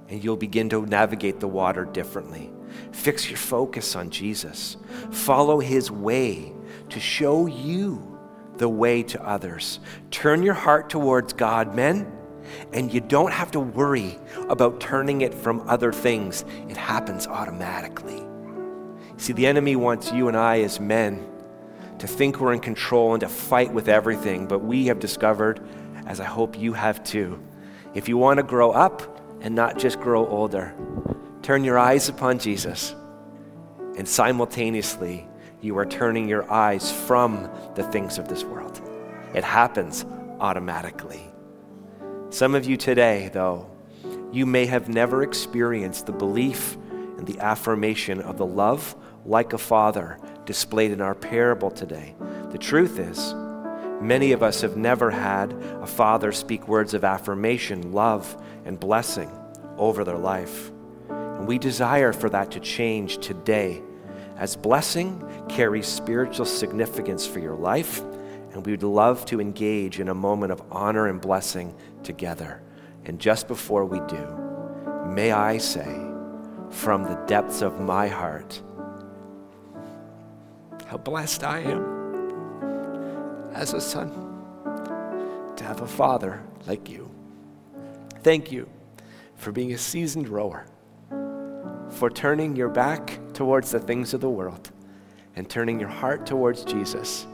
and 0.09 0.23
you'll 0.23 0.37
begin 0.37 0.69
to 0.69 0.85
navigate 0.85 1.39
the 1.39 1.47
water 1.47 1.85
differently. 1.85 2.49
Fix 2.91 3.29
your 3.29 3.37
focus 3.37 3.95
on 3.95 4.09
Jesus. 4.09 4.77
Follow 5.11 5.59
His 5.59 5.91
way 5.91 6.53
to 6.89 6.99
show 6.99 7.45
you 7.45 8.16
the 8.57 8.69
way 8.69 9.03
to 9.03 9.23
others. 9.25 9.79
Turn 10.11 10.43
your 10.43 10.53
heart 10.53 10.89
towards 10.89 11.33
God, 11.33 11.75
men, 11.75 12.11
and 12.73 12.93
you 12.93 13.01
don't 13.01 13.31
have 13.31 13.51
to 13.51 13.59
worry 13.59 14.17
about 14.49 14.79
turning 14.79 15.21
it 15.21 15.33
from 15.33 15.67
other 15.67 15.91
things. 15.91 16.45
It 16.69 16.77
happens 16.77 17.27
automatically. 17.27 18.23
See, 19.17 19.33
the 19.33 19.47
enemy 19.47 19.75
wants 19.75 20.11
you 20.11 20.27
and 20.27 20.37
I 20.37 20.61
as 20.61 20.79
men 20.79 21.27
to 21.99 22.07
think 22.07 22.39
we're 22.39 22.53
in 22.53 22.59
control 22.59 23.13
and 23.13 23.21
to 23.21 23.27
fight 23.27 23.73
with 23.73 23.89
everything, 23.89 24.47
but 24.47 24.59
we 24.59 24.85
have 24.85 24.99
discovered, 24.99 25.59
as 26.05 26.19
I 26.19 26.25
hope 26.25 26.57
you 26.57 26.73
have 26.73 27.03
too, 27.03 27.41
if 27.95 28.07
you 28.07 28.17
want 28.17 28.37
to 28.37 28.43
grow 28.43 28.71
up 28.71 29.19
and 29.41 29.55
not 29.55 29.77
just 29.79 29.99
grow 29.99 30.27
older, 30.27 30.73
turn 31.41 31.63
your 31.63 31.79
eyes 31.79 32.09
upon 32.09 32.37
Jesus 32.37 32.93
and 33.97 34.07
simultaneously 34.07 35.27
you 35.61 35.77
are 35.77 35.85
turning 35.85 36.27
your 36.27 36.49
eyes 36.51 36.91
from 36.91 37.49
the 37.75 37.83
things 37.83 38.17
of 38.17 38.27
this 38.27 38.43
world. 38.43 38.81
It 39.33 39.43
happens 39.43 40.05
automatically. 40.39 41.21
Some 42.29 42.55
of 42.55 42.65
you 42.65 42.77
today, 42.77 43.29
though, 43.33 43.69
you 44.31 44.45
may 44.45 44.65
have 44.65 44.89
never 44.89 45.23
experienced 45.23 46.05
the 46.05 46.11
belief 46.11 46.77
and 47.17 47.25
the 47.25 47.39
affirmation 47.39 48.21
of 48.21 48.37
the 48.37 48.45
love 48.45 48.95
like 49.25 49.53
a 49.53 49.57
father 49.57 50.19
displayed 50.45 50.91
in 50.91 51.01
our 51.01 51.15
parable 51.15 51.71
today. 51.71 52.15
The 52.51 52.57
truth 52.57 52.99
is, 52.99 53.33
many 54.01 54.31
of 54.31 54.43
us 54.43 54.61
have 54.61 54.77
never 54.77 55.09
had 55.09 55.53
a 55.81 55.87
father 55.87 56.31
speak 56.31 56.67
words 56.67 56.93
of 56.93 57.03
affirmation, 57.03 57.91
love, 57.93 58.41
and 58.65 58.79
blessing 58.79 59.31
over 59.77 60.03
their 60.03 60.17
life. 60.17 60.71
And 61.09 61.47
we 61.47 61.57
desire 61.57 62.13
for 62.13 62.29
that 62.29 62.51
to 62.51 62.59
change 62.59 63.17
today 63.19 63.81
as 64.37 64.55
blessing 64.55 65.23
carries 65.49 65.87
spiritual 65.87 66.45
significance 66.45 67.25
for 67.25 67.39
your 67.39 67.55
life, 67.55 68.01
and 68.53 68.65
we 68.65 68.71
would 68.71 68.83
love 68.83 69.25
to 69.25 69.41
engage 69.41 69.99
in 69.99 70.09
a 70.09 70.13
moment 70.13 70.51
of 70.51 70.61
honor 70.71 71.07
and 71.07 71.19
blessing 71.19 71.75
together. 72.03 72.61
And 73.05 73.19
just 73.19 73.47
before 73.47 73.85
we 73.85 73.99
do, 74.07 74.25
may 75.07 75.31
I 75.31 75.57
say, 75.57 76.03
from 76.69 77.03
the 77.03 77.15
depths 77.27 77.61
of 77.61 77.79
my 77.79 78.07
heart, 78.07 78.61
how 80.85 80.97
blessed 80.97 81.43
I 81.43 81.59
am 81.59 81.97
as 83.53 83.73
a 83.73 83.81
son 83.81 84.11
to 85.55 85.63
have 85.63 85.81
a 85.81 85.87
father 85.87 86.43
like 86.67 86.89
you. 86.89 87.09
Thank 88.21 88.51
you 88.51 88.69
for 89.35 89.51
being 89.51 89.73
a 89.73 89.77
seasoned 89.77 90.27
rower 90.29 90.67
for 91.89 92.09
turning 92.09 92.55
your 92.55 92.69
back 92.69 93.19
towards 93.33 93.71
the 93.71 93.79
things 93.79 94.13
of 94.13 94.21
the 94.21 94.29
world 94.29 94.71
and 95.35 95.49
turning 95.49 95.79
your 95.79 95.89
heart 95.89 96.25
towards 96.25 96.63
Jesus 96.63 97.25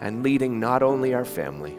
and 0.00 0.22
leading 0.22 0.58
not 0.58 0.82
only 0.82 1.14
our 1.14 1.24
family, 1.24 1.78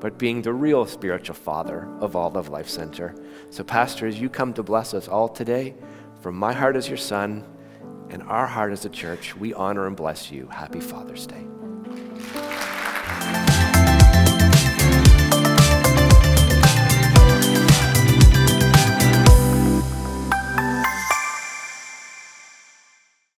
but 0.00 0.18
being 0.18 0.42
the 0.42 0.52
real 0.52 0.84
spiritual 0.84 1.34
father 1.34 1.88
of 2.00 2.14
all 2.14 2.36
of 2.36 2.50
Life 2.50 2.68
Center. 2.68 3.14
So, 3.48 3.64
Pastor, 3.64 4.06
as 4.06 4.20
you 4.20 4.28
come 4.28 4.52
to 4.54 4.62
bless 4.62 4.92
us 4.92 5.08
all 5.08 5.28
today, 5.28 5.74
from 6.20 6.36
my 6.36 6.52
heart 6.52 6.76
as 6.76 6.88
your 6.88 6.98
son 6.98 7.44
and 8.10 8.22
our 8.24 8.46
heart 8.46 8.72
as 8.72 8.84
a 8.84 8.90
church, 8.90 9.34
we 9.34 9.54
honor 9.54 9.86
and 9.86 9.96
bless 9.96 10.30
you. 10.30 10.46
Happy 10.48 10.80
Father's 10.80 11.26
Day. 11.26 11.53